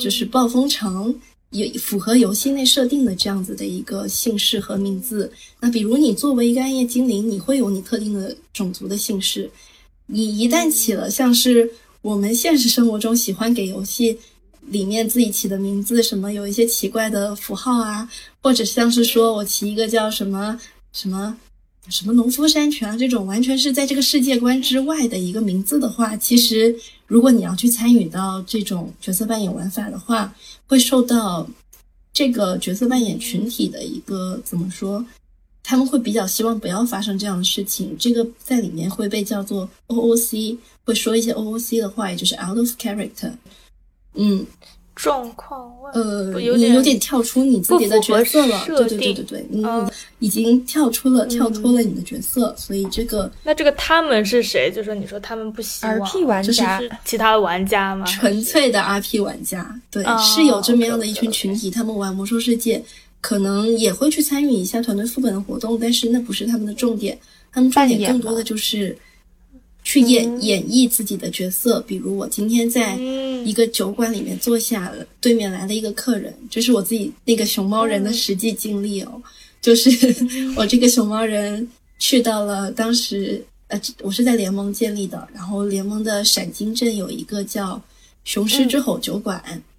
[0.00, 1.14] 就是暴风城
[1.56, 5.32] 也符合游戏内设定的这样子的一个姓氏和名字。
[5.60, 9.50] 那比如你作为一个暗夜精灵，你会有你特定的种族的姓氏。
[10.06, 11.68] 你一旦起了像是
[12.02, 14.16] 我们现实生活中喜欢给游戏
[14.68, 18.08] 里面自己起的名字，什么有一些奇怪的符号啊，
[18.42, 20.60] 或者像是说我起一个叫什么
[20.92, 21.36] 什么。
[21.88, 26.74] 什么农夫山泉啊，这种完全是在这个世界观之外的一个名字的话，其实
[27.06, 30.34] 如果你要去参与到这种角色扮演玩法的话，
[30.66, 31.48] 会受到
[32.12, 35.04] 这个角色扮演群体的一个怎么说？
[35.62, 37.96] 他们会比较希望不要发生这样的事情。
[37.98, 43.32] 这个在里面会被叫做 OOC，会说一些 OOC 的话，也就是 out of character。
[44.14, 44.46] 嗯，
[44.96, 48.64] 状况外，呃，有你有点跳出你自己的角色了。
[48.66, 49.88] 对对对对对，你嗯
[50.20, 54.72] 已经跳出了跳脱了你的角色，所以这个那这个他们是谁？
[54.74, 58.06] 就说你说他们不希望 RP 玩就是是其他的玩家吗？
[58.06, 62.82] 纯粹的 RP 玩家，对，哦是有这么样的一群群体，他们玩魔兽世界
[63.20, 67.18] 可能也会去参与一下团队副本的活动，但是那不是他们的重点，
[67.52, 68.96] 他们重点更多的就是
[69.86, 70.42] 去演、嗯。
[70.42, 71.80] 演绎自己的角色。
[71.82, 73.26] 比如我今天在嗯。
[73.46, 79.22] 一个酒馆里面坐下了，对面来了一个客人，这是我自己那个熊猫人的实际经历哦，
[79.62, 79.88] 就是
[80.58, 81.68] 我这个熊猫人
[82.00, 87.80] 去到了当时呃，我是在联盟建立的，然后联盟的闪金镇有一个叫
[88.24, 89.40] 雄狮之吼酒馆。
[89.46, 89.75] 这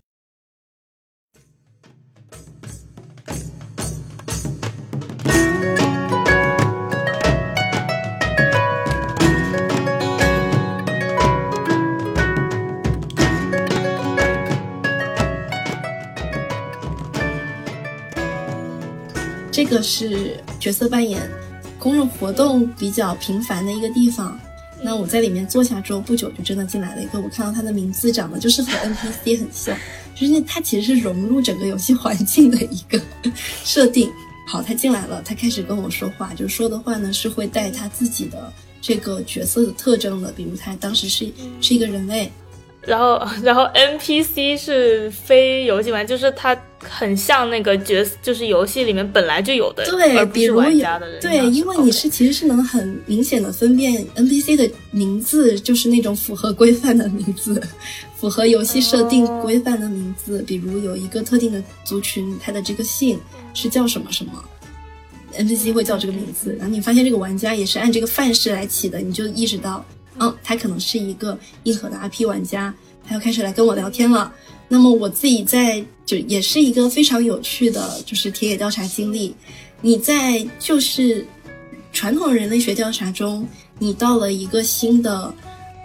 [19.67, 21.21] 个是角色扮演
[21.77, 24.39] 公众活动比较频繁的一个地方。
[24.81, 29.75] 那我在里面坐下之后，不久就真的进来了一个，我看到他的名字长得就是和 NPC 很像，
[30.15, 33.01] 就是他其实是融入整个游戏环境的一个
[33.63, 34.11] 设定。
[34.47, 41.27] 好，他进来了，他开始跟我说话，就说的话呢是会带他自己的这个角色的特征的，比如他当时是
[41.59, 42.31] 是一个人类，
[42.87, 51.19] 然后， 然后 NPC 是非游戏玩，就是它很像那个角色，就是游戏里面本来就有的，对，而不是比如玩家的人。
[51.21, 57.61] 对，因为你是其实是能很明显的分辨 NPC 的名字，就是那种符合规范的名字，
[58.15, 60.41] 符合游戏设定哦规范的名字。
[60.47, 63.19] 比如有一个特定的族群，它的这个姓
[63.53, 64.31] 是叫什么什么
[65.37, 69.83] ，NPC 会叫这个名字，然后你发现这个玩家也是按这个范式来起的，你就意识到，
[70.19, 72.73] 嗯，他可能是一个硬核的 IP 玩家，
[73.07, 74.33] 他要开始来跟我聊天了。
[74.67, 79.33] 那么我自己在就也是一个非常有趣的，就是田野调查经历。
[79.81, 81.25] 你在就是
[81.93, 83.47] 传统人类学调查中，
[83.79, 85.33] 你到了一个新的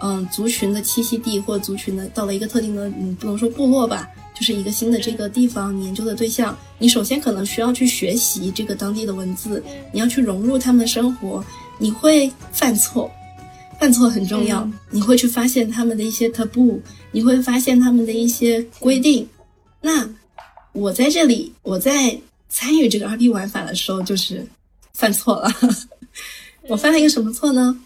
[0.01, 9.63] 嗯族群的栖息地，或族群的到了一个特定的，嗯，不能说部落吧，就是一个新的这个地方，你研究的对象，你首先可能需要去学习这个当地的文字，
[9.93, 11.41] 你要去融入他们的生活，
[11.77, 13.09] 你会犯错。
[13.83, 16.79] 犯错很重要，嗯你会去发现他们的一些 taboo，
[17.11, 19.27] 你会发现他们的一些规定。
[19.81, 20.09] 那
[20.71, 22.17] 我在这里，我在
[22.47, 24.47] 参与这个 RP 玩法的时候，就是
[24.93, 25.51] 犯错了。
[26.69, 27.77] 我犯了一个什么错呢？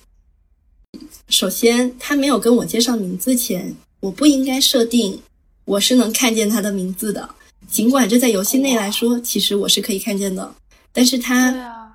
[1.30, 5.20] 首先，他没有跟我介绍名字前，我不应该设定
[5.66, 7.28] 我是能看见他的名字的。
[7.68, 10.54] 尽管这在游戏内来说，其实我是可以看见的，
[10.94, 11.92] 但是他，啊，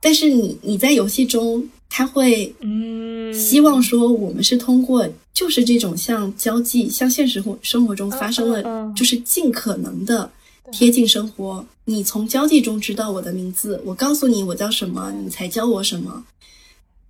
[0.00, 10.28] 但是你你在游戏中，他会嗯，希望说我们是通过就是这种像交际，像现实活生活中发生的，就是尽可能的
[10.72, 11.64] 贴近生活。
[11.84, 16.24] 你从交际中知道我的名字，我告诉你我叫什么，你才教我什么，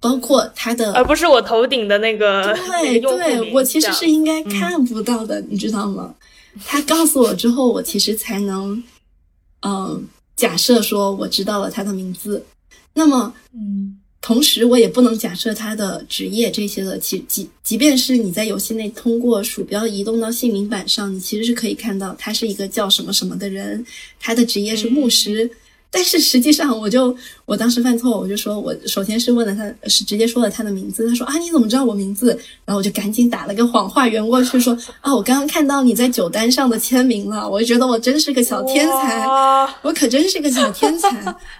[0.01, 0.93] 包括他的。
[0.93, 6.15] 而不是我头顶的那个对 对，我其实是应该看不到的，你知道吗？
[6.67, 8.85] 他告诉我之后，我其实才能，
[9.63, 10.05] 嗯、
[10.37, 12.45] 假设说我知道了他的名字。
[12.93, 23.85] 那么，嗯同时，我也不能假设他的职业这些的，其即即便是你在游戏内通过鼠标移动到姓名板上，你其实是可以看到他是一个叫什么什么的人，
[24.19, 25.51] 他的职业是牧师。
[25.91, 27.15] 但是实际上，我就
[27.45, 31.07] 我当时犯错，我就说我首先是问了他，是直接说了他的名字。
[31.07, 32.31] 他说啊，你怎么知道我名字？
[32.65, 39.25] 然后我就赶紧打了个谎话圆过去，说啊，我刚刚看到你在酒单上的签名了，我就觉得我真是个小天才。
[39.83, 41.11] 我可真是个小天才。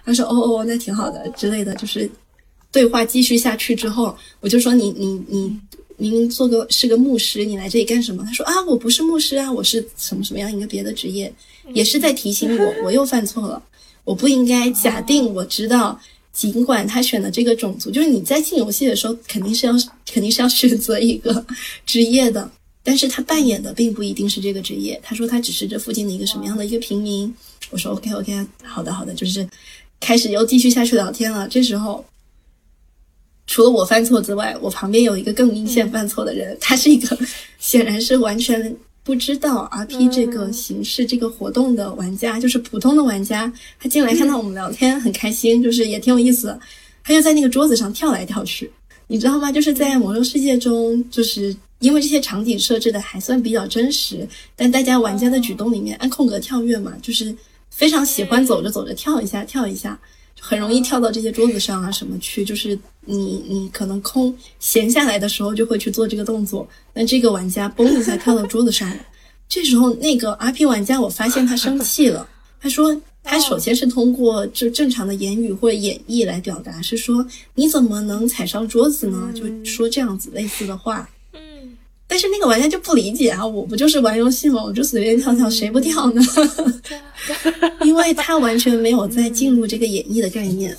[0.03, 2.09] 他说：“哦哦，那挺好的之类的。”就是
[2.75, 5.57] 对话继续下去之后，我就说你：“你你
[5.97, 11.33] 你明明做个是个牧师，你来这里干什么？”他说：“啊，我不是牧师啊，我是什么什么样一个别的职业。”
[11.73, 13.63] 也是在提醒我，我又犯错了，
[14.03, 15.97] 我不应该假定我知道。
[16.33, 19.71] 尽管他选的这个种族，就是你在进游戏的时候，肯定是要
[20.05, 21.45] 肯定是要选择一个
[21.85, 22.51] 职业的，
[22.83, 24.99] 但是他扮演的并不一定是这个职业。
[25.01, 27.33] 他说他只是这附近的一个什么样的一个平民。
[27.71, 29.47] 我说 OK OK，好的好的，就是
[30.01, 31.47] 开始又继续下去聊天了。
[31.47, 32.03] 这时候，
[33.47, 37.17] 除了我犯错之外，我旁边有一个更明显犯错的人，他是一个
[37.59, 43.51] 显然是完全不知道 RP 这个形式、这个活动的玩家，就是普通的玩家。
[43.79, 46.59] 他进来看到我们聊天很开心，就是也挺有意思的，
[47.03, 48.71] 他就在那个桌子上跳来跳去。
[49.07, 49.51] 你知道吗？
[49.51, 57.35] 就是在魔兽世界中，就是因为这些场景设置的还算比较真实，但大家玩家的举动里面按空格跳跃嘛，就是
[57.69, 59.99] 非常喜欢走着走着跳一下跳一下，
[60.47, 68.99] 很容易跳到这些桌子上啊什么去，就是你你可能空闲下来的时候就会去做这个动作，那这个玩家嘣一下跳到桌子上了，
[69.49, 72.27] 这时候那个 RP 玩家我发现他生气了，
[72.61, 72.95] 他说。
[73.27, 77.25] 他首先是通过就正常的言语或者演绎来表达，是说
[77.55, 79.33] 你怎么能踩上桌子呢？
[79.33, 81.09] 就说这样子类似的话。
[82.15, 84.63] 嗯，但是那个玩家就不理解啊，我不就是玩游戏吗？
[84.63, 86.21] 我就随便跳跳，谁不跳呢？
[87.81, 90.73] 因为他完全没有在进入这个演绎的概念。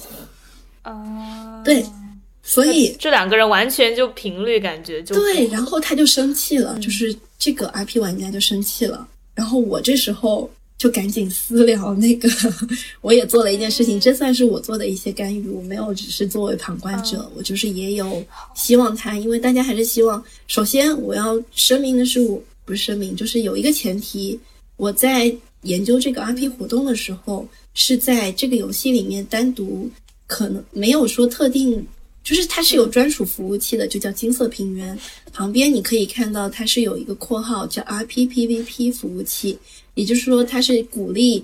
[0.80, 1.84] 啊，对，
[2.42, 10.50] 所以这两个人完全就频率感觉就对，然后他就生气了，就是这个 IP 玩家就生气了，然后我这时候。
[10.78, 12.28] 就赶紧私聊那个，
[13.00, 18.22] 我也做了一件事情，这算是我做的一些干预，我没有只是作为旁观者，我就是也有
[18.54, 20.22] 希望他，因为大家还是希望。
[20.46, 24.38] 首先我要声明的是，我不是声明，就是有一个前提，
[24.76, 29.90] 我在研究这个 RP 活动的时候，是在这个游戏里面单独，
[30.26, 31.86] 可能没有说特定，
[32.22, 34.96] 就是它是有专属服务器的，就叫金色平原，
[35.32, 39.58] 旁边你可以看到它是有一个括号叫 RP PVP 服务器。
[39.96, 41.42] 也就是说，它是鼓励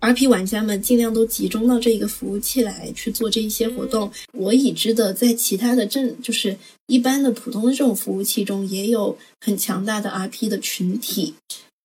[0.00, 4.10] RP 玩家们尽量都集中到这一个服务器来去做这一些活动。
[4.32, 6.56] 我已知的，在其他的正就是
[6.86, 11.34] 一般的普通的这种服务器中，也有很强大的 RP 的群体，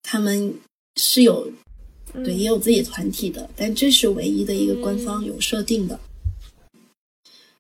[0.02, 0.54] 他们
[1.00, 1.52] 是有
[2.24, 6.00] 对也有自己团体的，但这是唯一的一个官方有设定的。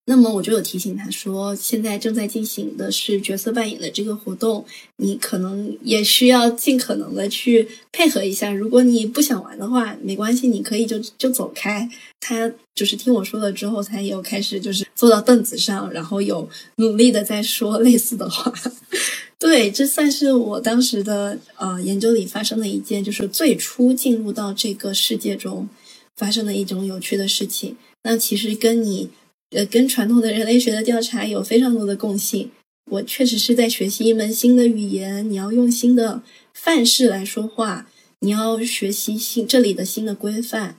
[0.05, 4.65] 那么我就有提醒他说，现在正在进行的是角色扮演的这个活动，
[4.97, 8.51] 你可能也需要尽可能的去配合一下。
[8.51, 11.89] 如果你不想玩的话，没关系，你可以就就走开。
[12.19, 18.53] 他就是听我说了之后，才有开始就是坐到凳子上，然后有努力的在说类似的话。
[19.39, 25.69] 对，这算是我当时的呃研究里发生的一件，就是最初进入到这个世界中
[26.17, 27.77] 发生的一种有趣的事情。
[28.03, 29.09] 那其实跟你。
[29.53, 32.51] 呃，跟传统的人类学的调查有非常多的共性。
[32.85, 36.21] 我确实是在学习一门新的语言，你要用新的
[36.53, 37.87] 范式来说话，
[38.19, 40.75] 你要学习新这里的新的规范。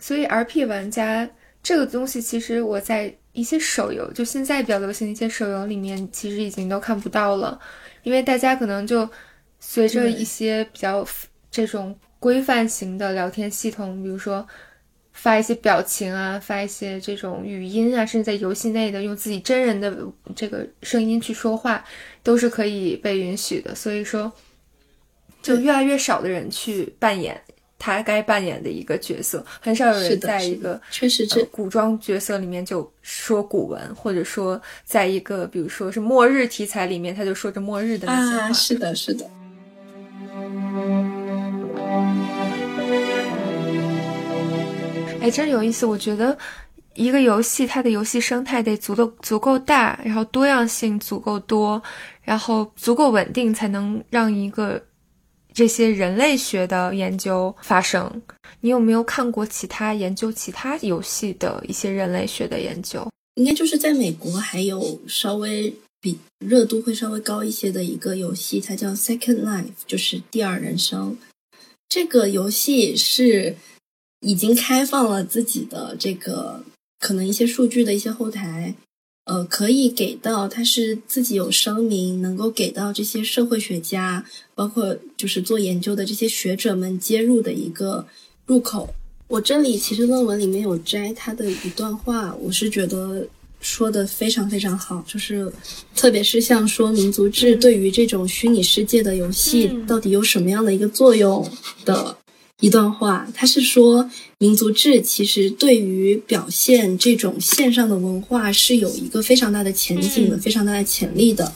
[0.00, 1.30] 所以，RP 玩家
[1.62, 7.58] 这个东西，其实我在一些手游，就现在比较流行的一些手游里面，其实已经都看不到了，
[8.02, 9.08] 因为大家可能就
[9.60, 11.06] 随着一些比较
[11.50, 14.46] 这种规范型的聊天系统，比如说。
[15.16, 19.96] 发一些表情啊，发一些这种语音啊，甚至在游戏内的用自己真人的
[20.36, 21.82] 这个声音去说话，
[22.22, 23.74] 都是可以被允许的。
[23.74, 24.30] 所以说，
[25.42, 27.40] 就越来越少的人去扮演
[27.78, 38.52] 他该扮演的一个角色，很少有人在一个确实是古装角色里面就说古文，或者说在一个比如说是末日题材里面，他就说着末日的那些话。
[38.52, 39.28] 是的，是的。
[45.26, 46.38] 还真有意思，我觉得
[46.94, 51.82] 一个游戏它的游戏生态得足够足够大，然后多样性足够多，
[52.22, 54.80] 然后足够稳定，才能让一个
[55.52, 58.22] 这些人类学的研究发生。
[58.60, 63.04] 你有没有看过其他研究其他游戏的一些人类学的研究？
[63.34, 71.18] 应该就是在美国还有稍微比热度会稍微高一些的一个游戏，它叫 Second Life，就是第二人生。
[71.88, 73.56] 这个游戏是。
[74.20, 76.64] 已经开放了自己的这个
[76.98, 78.74] 可能一些数据的一些后台，
[79.24, 88.06] 呃，可以给到他是自己有声明，能够给到这些社会学家，包括就是做研究的这些学者们接入的一个
[88.46, 88.88] 入口。
[89.28, 93.26] 我这里其实论文里面有摘他的一段话，我是觉得
[93.60, 95.52] 说的非常非常好，就是
[95.94, 101.48] 特别是像说民族志对于这种虚拟世界的游戏到底有什么样的一个作用
[101.84, 102.16] 的。
[102.60, 111.52] 一段话，他是说，民族志其实对于表现这种线上的文化是有一个非常大的前景的，非常大的潜力的。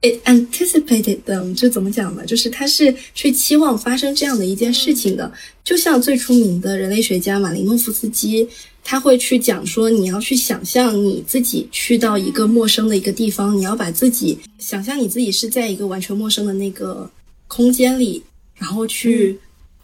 [0.00, 2.24] It anticipated them，这怎么讲呢？
[2.24, 5.32] 就是他是去期望发生这样的一件事情的。
[5.64, 8.48] 就像最出名的人类学家马林诺夫斯基，
[8.84, 17.10] 他会去讲说，你要去想象你自己去到一个陌生的一个地方，你要把自己想象你自己是在一个完全陌生的那个
[17.48, 18.22] 空间里，
[18.54, 19.36] 然后去。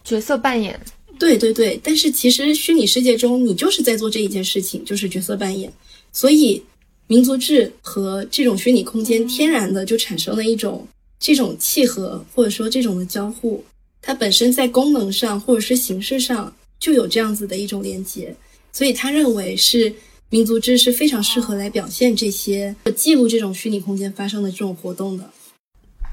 [0.04, 0.78] 角色扮演，
[1.18, 5.72] 对对对，但是其实虚拟世界中你就是在做这一件事情，就是角色扮演。
[6.12, 6.62] 所以
[7.06, 10.86] 民族志和这种虚拟空间天然的就产生了一种
[11.18, 13.64] 这种契合，或者说这种的交互，
[14.02, 18.36] 它本身在功能上或者是形式上就有这样子的一种连接。
[18.72, 19.94] 所以他认为是
[20.28, 25.30] 民族志是非常适合来表现这些记录这种虚拟空间发生的这种活动的。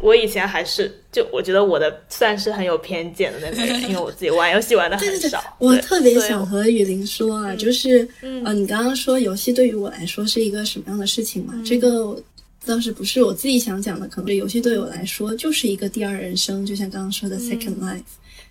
[0.02, 5.42] 我以前还是就我觉得我的算是很有偏见的那个人，因为我自己玩游戏玩的很少。
[5.60, 8.08] 我特别想和雨林说啊，就是
[8.44, 11.54] 呃，你刚刚说游戏对于我来说是一个什么样的事情嘛？
[11.66, 12.22] 这个
[12.66, 18.02] 倒是不是我自己想讲的，可能游戏对我来说就是一个第二人生，就像刚刚说的 second life。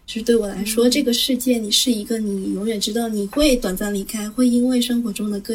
[0.07, 5.55] 就是对我来说，这个世界你是一个你永远知道你会短暂离开，会因为生活中的各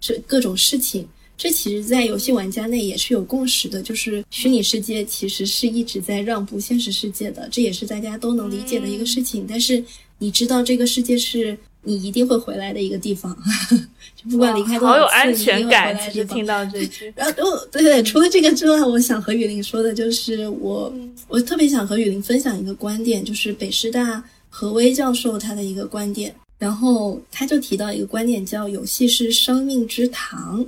[0.00, 1.08] 这各种事情。
[1.42, 9.46] 这其实，在游戏玩家内也是有共识的，就是虚拟世界其实是一直在让步现实世界的，这也是大家都能理解的一个事情。
[9.48, 9.82] 但是，
[10.18, 13.34] 你知道这个世界是你一定会回来的一个地方，
[14.14, 16.36] 就不管离开多少次，你一定会回来的地方。
[16.36, 20.94] 听到这句， 然后，对对，除了这个之外，我想和雨林说的就是，我
[21.26, 30.62] 我特别想和雨林分享一个观点，就是北师大何威教授他的一个观点，然后他就提到一个观点，叫游戏是生命之糖。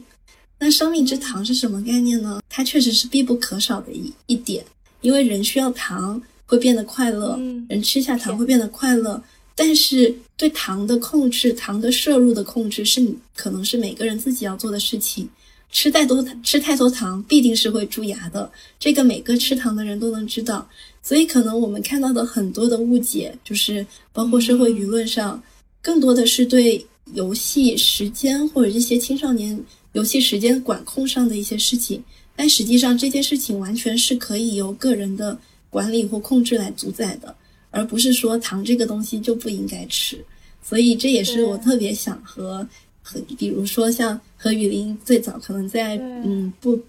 [0.64, 2.40] 那生命之糖是什么概念呢？
[2.48, 4.64] 它确实是必不可少的一一点，
[5.00, 7.36] 因为人需要糖会变得快乐，
[7.68, 9.20] 人吃下糖会变得快乐。
[9.56, 15.28] 但是对糖的控制，糖的摄入的控制，是你可能是每个人自己要做的事情。
[15.72, 18.48] 吃太多吃太多糖必定是会蛀牙的，
[18.78, 20.64] 这个每个吃糖的人都能知道。
[21.02, 25.42] 所以可能我们看到的很多的误解，就是包括社会舆论上，
[25.82, 29.58] 更多的是对游戏时间或者这些青少年。
[29.92, 32.02] 游戏时间管控上的一些事情，
[32.34, 35.38] 但实际上这件事情完全是可以由个人的
[35.68, 37.36] 管理或控制来主宰的，
[37.70, 40.18] 而不是说糖这个东西就不应该吃。
[40.62, 42.66] 所以这也是我特别想和
[43.02, 46.80] 和，比如说像何雨林最早可能在嗯不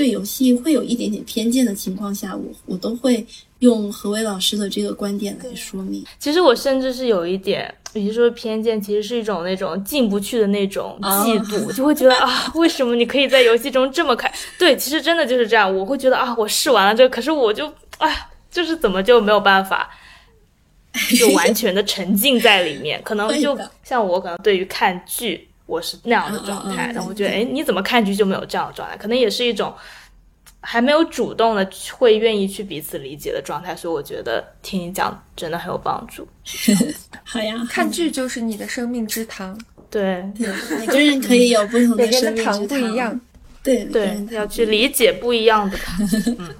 [0.00, 3.22] 对游戏会有一点点偏见的情况下，我我都会
[3.58, 6.02] 用何伟老师的这个观点来说明。
[6.18, 7.74] 其实我甚至是有一点。
[7.92, 14.32] 与其说偏见，其实是一种那种进不去的那种嫉妒，就会觉得啊，为什么你可以在游戏中这么开？
[14.58, 15.76] 对，其实真的就是这样。
[15.76, 19.90] 我会觉得啊，我试完了这个，可是我就哎，就是怎么就没有办法，
[21.18, 22.98] 就完全的沉浸在里面。
[23.02, 26.92] 可能就像我，可能对于看剧，我是那样的状态。
[26.92, 28.96] 但我觉得，哎，你怎么看剧就没有这样的状态？
[28.96, 29.72] 可能也是一种。
[30.62, 36.28] 还没有主动的会愿意去彼此理解的状态，所以我觉得听你讲真的很有帮助。
[37.24, 39.58] 好呀， 看剧就是你的生命之糖。
[39.88, 40.22] 对，
[40.78, 43.18] 每个人可以有不同的生命之糖不一样。
[43.62, 46.06] 对对，要去理解不一样的糖。
[46.38, 46.54] 嗯，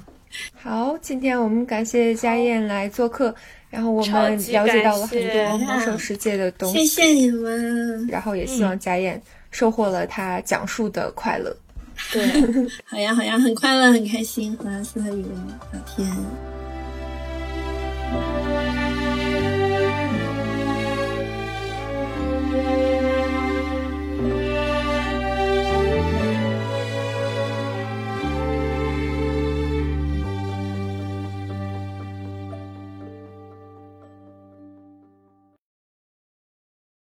[0.62, 3.34] 好，今天我们感谢佳燕来做客，
[3.70, 6.84] 然后我们了解到了很多魔兽世界的东西。
[6.84, 11.56] 谢谢你们，然后也希望贾燕收获了他讲述的快乐。
[12.12, 12.26] 对，
[12.84, 16.06] 好呀好呀，很快乐，很开心和阿斯和语文聊天。